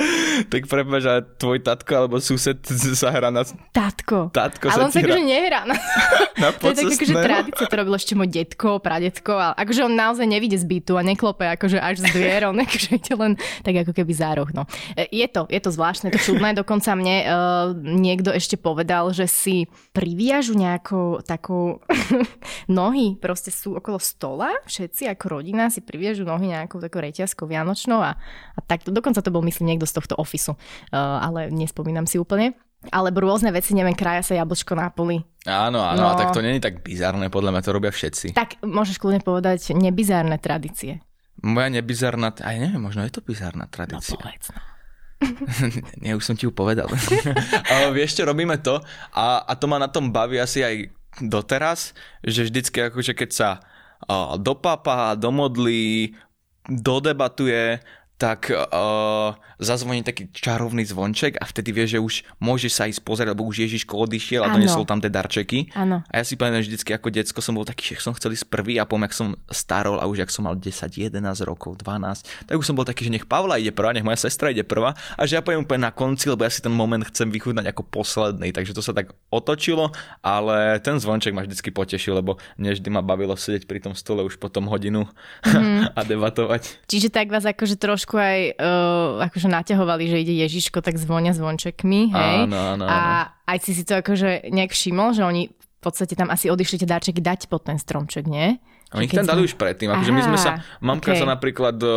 Tak 0.47 0.61
prepáč, 0.65 1.03
ale 1.03 1.27
tvoj 1.35 1.59
tatko 1.59 1.91
alebo 1.97 2.15
sused 2.17 2.63
sa 2.95 3.11
hrá 3.11 3.27
na... 3.27 3.43
Tatko. 3.75 4.31
Tatko 4.31 4.71
Ale 4.71 4.77
sa 4.77 4.85
on 4.87 4.91
sa 4.91 5.03
akože 5.03 5.19
hrá- 5.19 5.27
nehrá 5.27 5.59
na... 5.67 5.75
na 6.39 6.47
To 6.55 6.71
je 6.71 6.79
tak 6.79 6.95
akože 6.95 7.13
tradícia, 7.13 7.65
to 7.67 7.75
robil 7.75 7.93
ešte 7.93 8.13
môj 8.15 8.31
detko, 8.31 8.79
pradetko, 8.79 9.33
ale 9.35 9.53
akože 9.59 9.81
on 9.83 9.93
naozaj 9.93 10.23
nevidie 10.23 10.55
z 10.55 10.63
bytu 10.63 10.95
a 10.95 11.03
neklope 11.03 11.43
akože 11.43 11.75
až 11.75 11.99
z 11.99 12.15
dvier, 12.15 12.47
on 12.47 12.55
akože 12.55 12.89
ide 12.95 13.13
len 13.13 13.31
tak 13.61 13.83
ako 13.83 13.91
keby 13.91 14.13
za 14.13 14.31
roh, 14.31 14.47
no. 14.55 14.63
E, 14.95 15.11
Je 15.11 15.27
to, 15.27 15.43
je 15.49 15.59
to 15.59 15.69
zvláštne, 15.69 16.07
to 16.07 16.20
čudné, 16.21 16.53
dokonca 16.53 16.93
mne 16.93 17.15
uh, 17.21 17.31
niekto 17.75 18.29
ešte 18.29 18.55
povedal, 18.55 19.09
že 19.11 19.25
si 19.25 19.65
priviažu 19.91 20.53
nejakou 20.53 21.19
takou 21.25 21.81
nohy, 22.69 23.17
proste 23.17 23.49
sú 23.49 23.75
okolo 23.75 23.97
stola, 23.97 24.53
všetci 24.65 25.09
ako 25.09 25.41
rodina 25.41 25.67
si 25.67 25.81
priviažu 25.81 26.23
nohy 26.23 26.53
nejakou 26.53 26.79
takou 26.79 27.01
reťazkou 27.01 27.45
vianočnou 27.49 27.99
a, 27.99 28.15
a 28.53 28.59
takto, 28.61 28.93
dokonca 28.93 29.19
to 29.19 29.33
bol 29.33 29.41
myslím 29.41 29.73
niekto 29.73 29.89
z 29.89 29.97
tohto 29.97 30.15
ofisu, 30.17 30.53
uh, 30.53 30.57
ale 31.21 31.49
nespomínam 31.49 32.05
si 32.05 32.21
úplne. 32.21 32.53
Alebo 32.89 33.21
rôzne 33.21 33.53
veci, 33.53 33.77
neviem, 33.77 33.93
kraja 33.93 34.25
sa 34.25 34.33
jablčko 34.33 34.73
na 34.73 34.89
poli, 34.89 35.21
Áno, 35.45 35.81
áno, 35.85 36.01
No. 36.01 36.13
no. 36.13 36.17
tak 36.17 36.33
to 36.33 36.41
nie 36.41 36.57
je 36.57 36.65
tak 36.65 36.81
bizarné, 36.81 37.29
podľa 37.29 37.53
mňa 37.53 37.61
to 37.61 37.71
robia 37.73 37.93
všetci. 37.93 38.33
Tak 38.33 38.61
môžeš 38.65 38.97
kľudne 38.97 39.21
povedať 39.21 39.73
nebizárne 39.73 40.37
tradície. 40.41 41.01
Moja 41.41 41.69
nebizarná, 41.73 42.33
aj 42.37 42.55
neviem, 42.57 42.81
možno 42.81 43.01
je 43.05 43.13
to 43.13 43.21
bizarná 43.21 43.65
tradícia. 43.65 44.17
Povedz, 44.17 44.49
no. 44.53 44.61
Nie, 46.01 46.17
už 46.17 46.25
som 46.25 46.35
ti 46.37 46.49
ju 46.49 46.53
povedal. 46.53 46.89
Ale 47.71 47.93
vieš 47.93 48.17
čo, 48.17 48.27
robíme 48.27 48.57
to 48.59 48.81
a, 49.13 49.45
a 49.45 49.53
to 49.55 49.65
ma 49.69 49.77
na 49.77 49.89
tom 49.89 50.09
baví 50.09 50.41
asi 50.41 50.65
aj 50.65 50.75
doteraz, 51.21 51.93
že 52.25 52.47
vždycky 52.47 52.89
akože 52.89 53.13
keď 53.13 53.29
sa 53.29 53.49
a, 54.07 54.35
dopápa, 54.39 55.13
domodlí, 55.15 56.15
dodebatuje, 56.69 57.81
tak 58.21 58.53
uh, 58.53 59.33
zazvoní 59.57 60.05
taký 60.05 60.29
čarovný 60.29 60.85
zvonček 60.85 61.41
a 61.41 61.49
vtedy 61.49 61.73
vieš, 61.73 61.97
že 61.97 61.99
už 61.99 62.13
môžeš 62.37 62.71
sa 62.71 62.85
ísť 62.85 63.01
pozrieť, 63.01 63.33
lebo 63.33 63.49
už 63.49 63.65
Ježiško 63.65 64.05
odišiel 64.05 64.45
a 64.45 64.53
Áno. 64.53 64.61
donesol 64.61 64.85
tam 64.85 65.01
tie 65.01 65.09
darčeky. 65.09 65.73
Áno. 65.73 66.05
A 66.05 66.21
ja 66.21 66.23
si 66.25 66.37
pamätám, 66.37 66.61
že 66.61 66.69
vždycky 66.69 66.93
ako 66.93 67.09
decko 67.09 67.39
som 67.41 67.57
bol 67.57 67.65
taký, 67.65 67.97
že 67.97 68.05
som 68.05 68.13
chcel 68.13 68.37
ísť 68.37 68.45
prvý 68.45 68.77
a 68.77 68.85
potom, 68.85 69.01
jak 69.09 69.17
som 69.17 69.33
starol 69.49 69.97
a 69.97 70.05
už 70.05 70.21
jak 70.21 70.29
som 70.29 70.45
mal 70.45 70.53
10, 70.53 70.69
11 70.69 71.17
rokov, 71.41 71.81
12, 71.81 72.45
tak 72.45 72.53
už 72.53 72.65
som 72.65 72.77
bol 72.77 72.85
taký, 72.85 73.09
že 73.09 73.13
nech 73.17 73.25
Pavla 73.25 73.57
ide 73.57 73.73
prvá, 73.73 73.89
nech 73.89 74.05
moja 74.05 74.21
sestra 74.21 74.53
ide 74.53 74.61
prvá 74.61 74.93
a 75.17 75.21
že 75.25 75.37
ja 75.37 75.41
poviem 75.41 75.65
úplne 75.65 75.89
na 75.89 75.93
konci, 75.93 76.29
lebo 76.29 76.45
ja 76.45 76.53
si 76.53 76.61
ten 76.61 76.69
moment 76.69 77.01
chcem 77.09 77.33
vychutnať 77.33 77.73
ako 77.73 77.81
posledný, 77.89 78.53
takže 78.53 78.77
to 78.77 78.85
sa 78.85 78.93
tak 78.93 79.09
otočilo, 79.33 79.89
ale 80.21 80.77
ten 80.85 81.01
zvonček 81.01 81.33
ma 81.33 81.41
vždycky 81.41 81.73
potešil, 81.73 82.21
lebo 82.21 82.37
mne 82.61 82.77
vždy 82.77 82.89
ma 82.93 83.01
bavilo 83.01 83.33
sedieť 83.33 83.65
pri 83.65 83.81
tom 83.81 83.97
stole 83.97 84.21
už 84.21 84.37
potom 84.37 84.69
hodinu 84.69 85.09
Mhm. 85.47 85.89
a 85.97 86.01
debatovať. 86.05 86.85
Čiže 86.85 87.09
tak 87.09 87.31
vás 87.31 87.47
akože 87.47 87.75
trošku 87.79 88.10
aj 88.13 88.39
uh, 88.53 88.65
akože 89.21 89.47
naťahovali, 89.47 90.03
že 90.05 90.17
ide 90.19 90.35
Ježiško, 90.41 90.79
tak 90.79 90.95
zvonia 90.95 91.31
zvončekmi, 91.31 92.01
hej? 92.09 92.35
Áno, 92.43 92.57
áno, 92.75 92.85
A 92.85 92.97
aj 93.45 93.57
si 93.61 93.71
si 93.71 93.83
to 93.83 93.95
akože 93.95 94.47
nejak 94.47 94.69
všimol, 94.69 95.11
že 95.11 95.21
oni 95.21 95.47
v 95.49 95.79
podstate 95.79 96.13
tam 96.13 96.27
asi 96.27 96.45
odišli 96.45 96.77
tie 96.77 96.87
darčeky 96.87 97.19
dať 97.19 97.47
pod 97.47 97.63
ten 97.63 97.75
stromček, 97.75 98.25
nie? 98.25 98.61
Oni 98.91 99.07
Že 99.07 99.07
ich 99.07 99.15
tam 99.15 99.25
dali 99.25 99.39
sme- 99.39 99.47
už 99.47 99.55
predtým, 99.55 99.89
akože 99.89 100.11
my 100.11 100.21
sme 100.21 100.37
sa, 100.37 100.51
Aha, 100.53 100.77
mamka 100.79 101.09
okej. 101.09 101.19
sa 101.19 101.25
napríklad 101.25 101.77
e, 101.77 101.89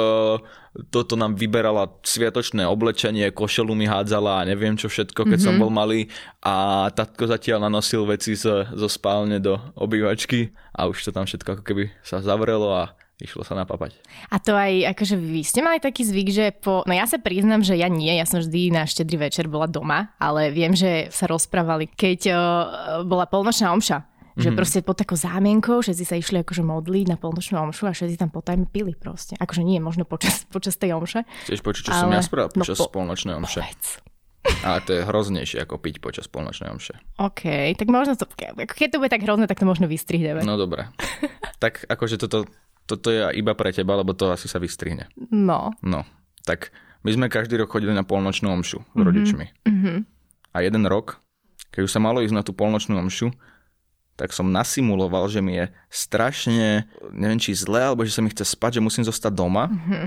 toto 0.89 1.15
nám 1.15 1.35
vyberala 1.35 1.91
sviatočné 2.01 2.63
oblečenie, 2.65 3.29
košelu 3.29 3.75
mi 3.75 3.85
hádzala 3.85 4.41
a 4.41 4.47
neviem 4.47 4.73
čo 4.73 4.87
všetko, 4.87 5.27
keď 5.27 5.37
Mhm. 5.37 5.43
som 5.43 5.55
bol 5.59 5.69
malý 5.69 6.07
a 6.41 6.55
tatko 6.89 7.27
zatiaľ 7.27 7.67
nanosil 7.67 8.07
veci 8.07 8.35
zo, 8.35 8.63
zo 8.65 8.87
spálne 8.87 9.37
do 9.37 9.59
obývačky 9.75 10.49
a 10.71 10.87
už 10.87 11.03
to 11.03 11.11
tam 11.11 11.27
všetko 11.27 11.49
ako 11.53 11.65
keby 11.65 11.91
sa 12.01 12.19
zavrelo 12.19 12.71
a 12.73 12.95
išlo 13.17 13.41
sa 13.41 13.55
napapať. 13.55 13.95
A 14.27 14.37
to 14.37 14.53
aj, 14.53 14.91
akože 14.91 15.15
vy 15.15 15.41
ste 15.41 15.61
mali 15.61 15.79
taký 15.79 16.03
zvyk, 16.03 16.29
že 16.29 16.47
po... 16.53 16.83
No 16.83 16.91
ja 16.91 17.05
sa 17.05 17.17
priznam, 17.17 17.61
že 17.61 17.75
ja 17.75 17.87
nie, 17.87 18.11
ja 18.11 18.25
som 18.25 18.39
vždy 18.39 18.71
na 18.71 18.83
štedrý 18.83 19.17
večer 19.23 19.47
bola 19.47 19.65
doma, 19.65 20.13
ale 20.17 20.49
viem, 20.49 20.73
že 20.73 21.09
sa 21.09 21.25
rozprávali, 21.25 21.87
keď 21.87 22.21
uh, 22.27 22.39
bola 23.03 23.25
polnočná 23.25 23.71
omša, 23.71 24.03
že 24.35 24.51
Mhm. 24.51 24.57
proste 24.57 24.79
pod 24.81 24.97
takou 24.97 25.15
zámienkou 25.15 25.79
všetci 25.79 26.03
sa 26.03 26.15
išli 26.15 26.43
akože 26.43 26.61
modliť 26.61 27.07
na 27.07 27.15
polnočnú 27.15 27.55
omšu 27.61 27.87
a 27.87 27.95
všetci 27.95 28.19
tam 28.19 28.29
potajme 28.29 28.67
pili 28.67 28.91
proste. 28.93 29.37
Akože 29.37 29.63
nie, 29.63 29.79
možno 29.79 30.03
počas, 30.03 30.43
počas 30.51 30.75
tej 30.75 30.91
omše. 30.93 31.23
Chceš 31.45 31.63
počuť, 31.63 31.83
čo 31.85 31.93
som 31.93 32.11
Ale- 32.11 32.19
ja 32.19 32.23
spravil 32.23 32.51
no 32.51 32.61
počas 32.61 32.75
po- 32.77 32.91
spolnočnej 32.91 33.31
omše? 33.33 33.63
Povedz. 33.63 34.03
A 34.61 34.77
to 34.77 34.93
je 34.93 35.01
hroznejšie 35.01 35.63
ako 35.63 35.79
piť 35.79 36.03
počas 36.03 36.27
spolnočnej 36.27 36.69
omše. 36.69 36.99
OK, 37.17 37.47
tak 37.73 37.89
možno 37.89 38.13
to, 38.13 38.29
keď 38.29 38.89
to 38.91 38.99
bude 38.99 39.09
tak 39.09 39.23
hrozné, 39.23 39.47
tak 39.47 39.57
to 39.57 39.65
možno 39.65 39.87
vystrihneme. 39.87 40.43
No 40.43 40.59
dobre. 40.59 40.91
tak 41.65 41.87
akože 41.87 42.19
toto, 42.19 42.45
toto 42.85 43.09
je 43.09 43.21
iba 43.33 43.53
pre 43.53 43.71
teba, 43.71 43.95
lebo 43.95 44.13
to 44.13 44.29
asi 44.29 44.45
sa 44.45 44.57
vystrihne. 44.57 45.09
No. 45.27 45.73
No, 45.81 46.05
tak 46.43 46.69
my 47.01 47.11
sme 47.11 47.27
každý 47.27 47.57
rok 47.57 47.69
chodili 47.71 47.91
na 47.91 48.03
polnočnú 48.03 48.49
omšu 48.51 48.79
s 48.81 48.95
Mhm. 48.95 49.03
rodičmi. 49.03 49.47
Mm-hmm. 49.65 49.97
A 50.51 50.61
jeden 50.61 50.85
rok, 50.85 51.19
keď 51.71 51.81
už 51.83 51.91
sa 51.91 51.99
malo 51.99 52.21
ísť 52.21 52.33
na 52.33 52.41
tú 52.41 52.53
polnočnú 52.53 52.95
omšu, 52.97 53.33
tak 54.15 54.31
som 54.31 54.47
nasimuloval, 54.47 55.27
že 55.27 55.41
mi 55.41 55.57
je 55.57 55.67
strašne, 55.91 56.87
neviem 57.11 57.37
či 57.37 57.51
zle, 57.53 57.83
alebo 57.83 58.03
že 58.03 58.15
sa 58.15 58.23
mi 58.23 58.31
chce 58.31 58.47
spať, 58.47 58.79
že 58.79 58.85
musím 58.85 59.03
zostať 59.03 59.33
doma. 59.33 59.67
Mm-hmm. 59.67 60.07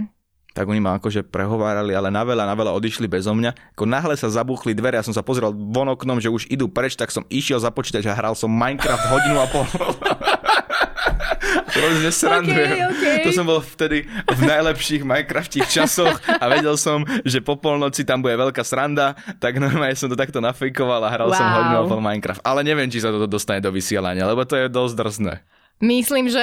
Tak 0.53 0.65
oni 0.65 0.79
ma 0.79 0.95
akože 0.95 1.21
prehovárali, 1.21 1.91
ale 1.91 2.07
na 2.07 2.23
veľa, 2.23 2.41
na 2.41 2.55
veľa 2.55 2.73
odišli 2.73 3.05
bezo 3.05 3.29
mňa. 3.29 3.75
Ako 3.75 3.85
náhle 3.85 4.15
sa 4.15 4.25
zabuchli 4.25 4.73
dvere, 4.73 4.95
ja 4.95 5.05
som 5.05 5.11
sa 5.11 5.21
pozrel 5.21 5.51
von 5.51 5.85
oknom, 5.87 6.17
že 6.17 6.31
už 6.31 6.47
idú 6.47 6.65
preč, 6.65 6.95
tak 6.95 7.11
som 7.11 7.27
išiel 7.27 7.59
za 7.59 7.69
počítač 7.69 8.07
a 8.07 8.15
hral 8.15 8.33
som 8.33 8.49
Minecraft 8.49 9.05
hodinu 9.05 9.37
a 9.37 9.45
pol. 9.45 9.65
Hrozne 11.77 12.09
srandujem. 12.09 12.67
Okej, 12.67 12.81
okej. 12.89 13.17
To 13.21 13.29
som 13.31 13.45
bol 13.45 13.59
vtedy 13.59 13.97
v 14.09 14.41
najlepších 14.41 15.01
Minecraftích 15.01 15.67
časoch 15.67 16.17
a 16.27 16.45
vedel 16.47 16.73
som, 16.75 17.05
že 17.21 17.39
po 17.39 17.55
polnoci 17.55 18.01
tam 18.01 18.19
bude 18.19 18.33
veľká 18.33 18.61
sranda, 18.61 19.13
tak 19.37 19.57
normálne 19.57 19.93
som 19.93 20.07
to 20.07 20.15
takto 20.15 20.37
nafejkoval 20.37 20.99
a 20.99 21.09
hral 21.09 21.29
som 21.29 21.39
Wow. 21.39 21.53
hodinu 21.55 21.75
a 21.77 21.83
pol 21.85 22.01
Minecraft. 22.01 22.41
Ale 22.41 22.61
neviem, 22.61 22.87
či 22.87 22.97
sa 22.97 23.07
toto 23.07 23.25
dostane 23.25 23.59
do 23.59 23.69
vysielania, 23.69 24.25
lebo 24.25 24.41
to 24.41 24.55
je 24.55 24.67
dosť 24.67 24.95
drsné. 24.95 25.35
Myslím, 25.77 26.25
že 26.25 26.41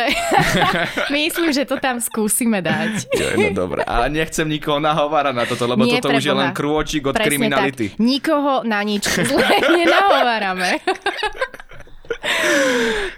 myslím, 1.10 1.50
že 1.50 1.66
to 1.66 1.74
tam 1.76 1.98
skúsime 1.98 2.62
dať. 2.62 3.10
Jo, 3.10 3.28
no 3.34 3.50
dobre, 3.50 3.82
ale 3.82 4.06
nechcem 4.08 4.46
nikoho 4.46 4.78
nahovárať 4.78 5.34
na 5.34 5.42
toto, 5.42 5.66
lebo 5.66 5.82
Nie, 5.82 5.98
toto 5.98 6.14
už 6.14 6.22
je 6.22 6.30
len 6.32 6.54
krôčik 6.54 7.02
od 7.02 7.18
Presne 7.18 7.26
kriminality. 7.34 7.86
Tak. 7.90 7.98
Nikoho 7.98 8.62
na 8.62 8.78
nič 8.80 9.02
zle 9.10 9.42
nenahovárame. 9.76 10.78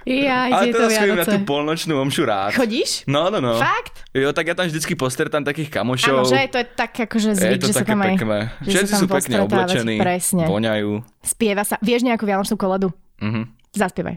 ja, 0.07 0.39
Ale 0.49 0.71
ide 0.71 0.73
to 0.73 0.79
teraz 0.87 0.93
chodím 0.97 1.19
na 1.19 1.27
tú 1.27 1.39
polnočnú 1.43 1.95
omšu 1.99 2.23
rád. 2.23 2.55
Chodíš? 2.55 3.03
No, 3.05 3.27
no, 3.29 3.43
no. 3.43 3.59
Fakt? 3.59 4.07
Jo, 4.15 4.31
tak 4.31 4.47
ja 4.47 4.55
tam 4.55 4.71
vždycky 4.71 4.95
postretám 4.95 5.43
takých 5.43 5.69
kamošov. 5.69 6.23
Áno, 6.23 6.31
že 6.31 6.47
to 6.49 6.59
je 6.63 6.67
tak 6.67 6.93
akože 6.95 7.29
je 7.33 7.37
zvyk, 7.37 7.61
to 7.61 7.69
že 7.69 7.75
sa 7.75 7.85
tam 7.85 8.01
aj... 8.01 8.09
pekné. 8.15 8.39
Všetci 8.63 8.93
sú 8.95 9.07
pekne 9.07 9.37
oblečení, 9.43 9.97
Presne. 9.99 10.45
voňajú. 10.47 10.91
Spieva 11.21 11.67
sa. 11.67 11.77
Vieš 11.83 12.07
nejakú 12.07 12.25
vianočnú 12.25 12.55
koledu? 12.55 12.95
Mhm. 13.19 13.51
Zaspievaj. 13.75 14.17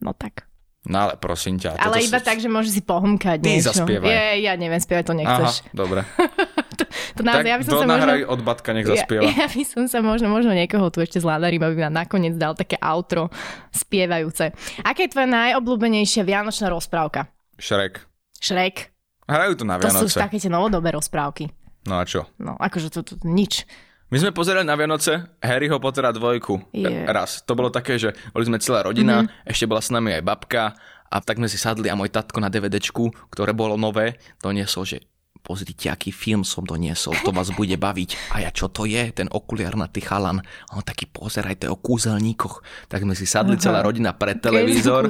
No 0.00 0.14
tak. 0.14 0.46
No 0.86 1.02
ale 1.10 1.18
prosím 1.18 1.58
ťa. 1.58 1.82
Ale 1.82 1.98
iba 1.98 2.22
sú- 2.22 2.26
tak, 2.30 2.38
že 2.38 2.46
môžeš 2.46 2.78
si 2.78 2.82
pohumkať 2.86 3.42
Ty 3.42 3.48
niečo. 3.50 3.74
zaspievaj. 3.74 4.06
Je, 4.06 4.46
ja 4.46 4.54
neviem, 4.54 4.78
spievať 4.78 5.04
to 5.10 5.14
Aha, 5.14 5.18
nechceš. 5.18 5.54
dobre. 5.74 6.06
To 7.16 7.24
naozaj, 7.24 7.42
tak 7.42 7.48
ja 7.48 7.56
by 7.56 7.64
som 7.64 7.74
sa 7.80 7.86
možno... 7.88 8.12
od 8.28 8.40
Batka, 8.44 8.70
nech 8.76 8.84
Ja, 8.84 8.92
zaspieva. 8.92 9.22
ja 9.40 9.46
by 9.48 9.62
som 9.64 9.82
sa 9.88 9.98
možno, 10.04 10.28
možno 10.28 10.52
niekoho 10.52 10.92
tu 10.92 11.00
ešte 11.00 11.18
zvládarím, 11.24 11.64
aby 11.64 11.88
nám 11.88 12.04
nakoniec 12.04 12.36
dal 12.36 12.52
také 12.52 12.76
outro 12.76 13.32
spievajúce. 13.72 14.52
Aká 14.84 15.08
je 15.08 15.10
tvoja 15.16 15.28
najobľúbenejšia 15.28 16.22
vianočná 16.28 16.68
rozprávka? 16.68 17.32
Šrek. 17.56 18.04
Šrek. 18.36 18.92
Hrajú 19.26 19.52
to 19.58 19.64
na 19.66 19.80
To 19.80 19.88
sú 19.90 20.06
Vianoce. 20.06 20.20
také 20.20 20.36
tie 20.38 20.52
novodobé 20.52 20.94
rozprávky. 20.94 21.50
No 21.88 21.98
a 21.98 22.04
čo? 22.06 22.28
No, 22.38 22.54
akože 22.60 22.92
to, 22.92 23.00
to 23.02 23.14
nič. 23.26 23.66
My 24.06 24.22
sme 24.22 24.30
pozerali 24.30 24.62
na 24.62 24.78
Vianoce 24.78 25.34
Harryho 25.42 25.82
Pottera 25.82 26.14
dvojku. 26.14 26.70
Je. 26.70 26.86
Raz. 27.10 27.42
To 27.42 27.58
bolo 27.58 27.74
také, 27.74 27.98
že 27.98 28.14
boli 28.30 28.46
sme 28.46 28.62
celá 28.62 28.86
rodina, 28.86 29.26
mm-hmm. 29.26 29.50
ešte 29.50 29.66
bola 29.66 29.82
s 29.82 29.90
nami 29.90 30.14
aj 30.14 30.22
babka 30.22 30.78
A 31.10 31.18
tak 31.18 31.42
sme 31.42 31.50
si 31.50 31.58
sadli 31.58 31.90
a 31.90 31.98
môj 31.98 32.14
tatko 32.14 32.38
na 32.38 32.46
DVDčku, 32.46 33.10
ktoré 33.34 33.50
bolo 33.50 33.74
nové, 33.74 34.18
doniesol, 34.38 34.86
že 34.86 35.02
pozrite, 35.46 35.86
aký 35.86 36.10
film 36.10 36.42
som 36.42 36.66
doniesol, 36.66 37.14
to 37.22 37.30
vás 37.30 37.54
bude 37.54 37.78
baviť. 37.78 38.34
A 38.34 38.42
ja, 38.42 38.50
čo 38.50 38.66
to 38.66 38.82
je, 38.82 39.14
ten 39.14 39.30
okuliarnatý 39.30 40.02
chalan? 40.02 40.42
A 40.42 40.82
on 40.82 40.82
taký, 40.82 41.06
pozeraj, 41.06 41.62
to 41.62 41.70
je 41.70 41.72
o 41.72 41.78
kúzelníkoch. 41.78 42.66
Tak 42.90 43.06
sme 43.06 43.14
si 43.14 43.30
sadli 43.30 43.54
Aha. 43.54 43.62
celá 43.62 43.78
rodina 43.86 44.10
pred 44.10 44.42
televízor. 44.42 45.06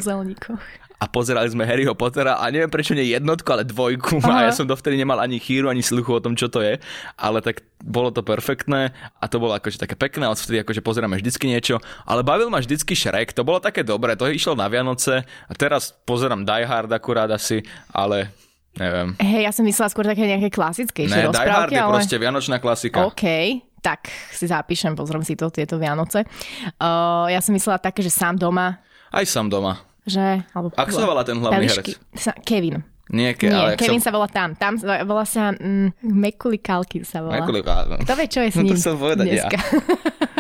A 0.96 1.04
pozerali 1.12 1.44
sme 1.52 1.68
Harryho 1.68 1.92
Pottera 1.92 2.40
a 2.40 2.48
neviem 2.48 2.72
prečo 2.72 2.96
nie 2.96 3.12
jednotku, 3.12 3.44
ale 3.52 3.68
dvojku. 3.68 4.16
Aha. 4.24 4.32
A 4.32 4.46
ja 4.48 4.52
som 4.52 4.64
dovtedy 4.64 4.96
nemal 4.96 5.20
ani 5.20 5.36
chýru, 5.36 5.68
ani 5.68 5.84
sluchu 5.84 6.08
o 6.16 6.24
tom, 6.24 6.32
čo 6.32 6.48
to 6.48 6.64
je. 6.64 6.80
Ale 7.20 7.44
tak 7.44 7.64
bolo 7.84 8.08
to 8.08 8.24
perfektné 8.24 8.96
a 9.20 9.24
to 9.28 9.36
bolo 9.36 9.52
akože 9.56 9.76
také 9.76 9.92
pekné, 9.92 10.24
odvtedy 10.24 10.64
akože 10.64 10.80
pozeráme 10.80 11.20
vždycky 11.20 11.52
niečo. 11.52 11.84
Ale 12.08 12.24
bavil 12.24 12.48
ma 12.48 12.64
vždycky 12.64 12.96
Shrek, 12.96 13.36
to 13.36 13.44
bolo 13.44 13.60
také 13.60 13.84
dobré, 13.84 14.16
to 14.16 14.24
išlo 14.28 14.56
na 14.56 14.72
Vianoce. 14.72 15.24
A 15.24 15.52
teraz 15.52 15.92
pozerám 16.08 16.48
Die 16.48 16.64
Hard 16.64 16.88
akurát 16.88 17.28
asi, 17.28 17.60
ale 17.92 18.32
Neviem. 18.76 19.16
Hej, 19.16 19.42
ja 19.48 19.52
som 19.52 19.64
myslela 19.64 19.88
skôr 19.88 20.04
také 20.04 20.28
nejaké 20.28 20.52
klasickejšie 20.52 21.16
ne, 21.16 21.28
rozprávky, 21.32 21.74
je 21.74 21.80
ale... 21.80 21.92
proste 21.96 22.16
vianočná 22.20 22.56
klasika. 22.60 23.08
OK, 23.08 23.24
tak 23.80 24.12
si 24.32 24.44
zapíšem, 24.44 24.92
pozriem 24.92 25.24
si 25.24 25.32
to 25.32 25.48
tieto 25.48 25.80
Vianoce. 25.80 26.28
Uh, 26.76 27.30
ja 27.32 27.40
som 27.40 27.56
myslela 27.56 27.80
také, 27.80 28.04
že 28.04 28.12
sám 28.12 28.36
doma. 28.36 28.82
Aj 29.08 29.24
sám 29.24 29.48
doma. 29.48 29.80
Že? 30.06 30.44
Alebo, 30.52 30.70
Ak 30.76 30.92
sa 30.92 31.08
volá 31.08 31.22
ten 31.24 31.40
hlavný 31.40 31.66
herec? 31.66 31.98
Kevin. 32.44 32.84
Nie, 33.06 33.38
ke, 33.38 33.46
Nie 33.46 33.54
ale 33.54 33.70
Kevin 33.78 34.02
som... 34.02 34.10
sa 34.10 34.14
volá 34.14 34.26
tam. 34.26 34.58
Tam 34.58 34.74
volá 34.82 35.22
sa 35.22 35.54
mm, 35.54 36.02
Mekuli 36.02 36.58
Kalkin 36.58 37.06
sa 37.06 37.22
volá. 37.22 37.38
Mekuli 37.38 37.62
Kalkin. 37.62 38.02
Kto 38.02 38.12
vie, 38.18 38.26
čo 38.26 38.40
je 38.42 38.50
s 38.50 38.56
No 38.58 38.62
ním 38.66 38.74
to 38.74 38.82
chcel 38.82 38.94
povedať 38.98 39.24
dneska. 39.30 39.58
ja. 39.58 39.64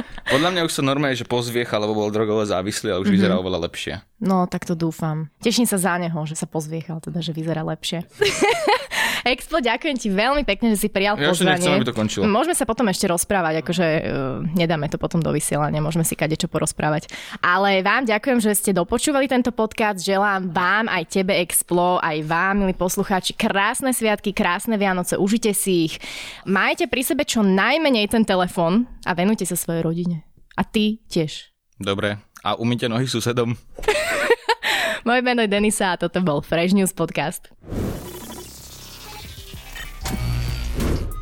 Podľa 0.26 0.50
mňa 0.50 0.62
už 0.66 0.74
sa 0.74 0.82
normálne, 0.82 1.14
že 1.14 1.22
pozviecha, 1.22 1.78
lebo 1.78 1.94
bol 1.94 2.10
drogovo 2.10 2.42
závislý, 2.42 2.90
ale 2.90 3.06
už 3.06 3.10
mm-hmm. 3.10 3.14
vyzerá 3.14 3.34
oveľa 3.38 3.70
lepšie. 3.70 3.94
No, 4.18 4.50
tak 4.50 4.66
to 4.66 4.74
dúfam. 4.74 5.30
Teším 5.38 5.70
sa 5.70 5.78
za 5.78 5.94
neho, 6.02 6.18
že 6.26 6.34
sa 6.34 6.50
pozviechal, 6.50 6.98
teda, 6.98 7.22
že 7.22 7.30
vyzerá 7.30 7.62
lepšie. 7.62 8.02
Expo, 9.26 9.58
ďakujem 9.58 9.96
ti 9.98 10.06
veľmi 10.06 10.46
pekne, 10.46 10.70
že 10.70 10.86
si 10.86 10.88
prijal 10.88 11.18
ja 11.18 11.34
pozvanie. 11.34 11.58
Nechcem, 11.58 11.82
aby 11.82 11.90
to 11.90 11.98
končilo. 11.98 12.30
Môžeme 12.30 12.54
sa 12.54 12.62
potom 12.62 12.86
ešte 12.86 13.10
rozprávať, 13.10 13.58
akože 13.58 13.86
uh, 13.86 14.04
nedáme 14.54 14.86
to 14.86 15.02
potom 15.02 15.18
do 15.18 15.34
vysielania, 15.34 15.82
môžeme 15.82 16.06
si 16.06 16.14
kadečo 16.14 16.46
porozprávať. 16.46 17.10
Ale 17.42 17.82
vám 17.82 18.06
ďakujem, 18.06 18.38
že 18.38 18.54
ste 18.54 18.70
dopočúvali 18.70 19.26
tento 19.26 19.50
podcast. 19.50 19.98
Želám 19.98 20.54
vám, 20.54 20.86
aj 20.86 21.10
tebe 21.10 21.34
Explo, 21.42 21.98
aj 21.98 22.22
vám, 22.22 22.62
milí 22.62 22.78
poslucháči, 22.78 23.34
krásne 23.34 23.90
sviatky, 23.90 24.30
krásne 24.30 24.78
Vianoce, 24.78 25.18
užite 25.18 25.50
si 25.50 25.90
ich. 25.90 25.98
Majte 26.46 26.86
pri 26.86 27.02
sebe 27.02 27.26
čo 27.26 27.42
najmenej 27.42 28.06
ten 28.06 28.22
telefón 28.22 28.86
a 29.02 29.10
venujte 29.18 29.42
sa 29.42 29.58
svojej 29.58 29.82
rodine. 29.82 30.22
A 30.54 30.62
ty 30.62 31.02
tiež. 31.10 31.50
Dobre. 31.82 32.22
A 32.46 32.54
umýte 32.54 32.86
nohy 32.86 33.10
susedom. 33.10 33.58
Moje 35.06 35.20
meno 35.26 35.42
je 35.42 35.50
Denisa 35.50 35.94
a 35.94 35.98
toto 35.98 36.22
bol 36.22 36.46
Fresh 36.46 36.78
News 36.78 36.94
Podcast. 36.94 37.50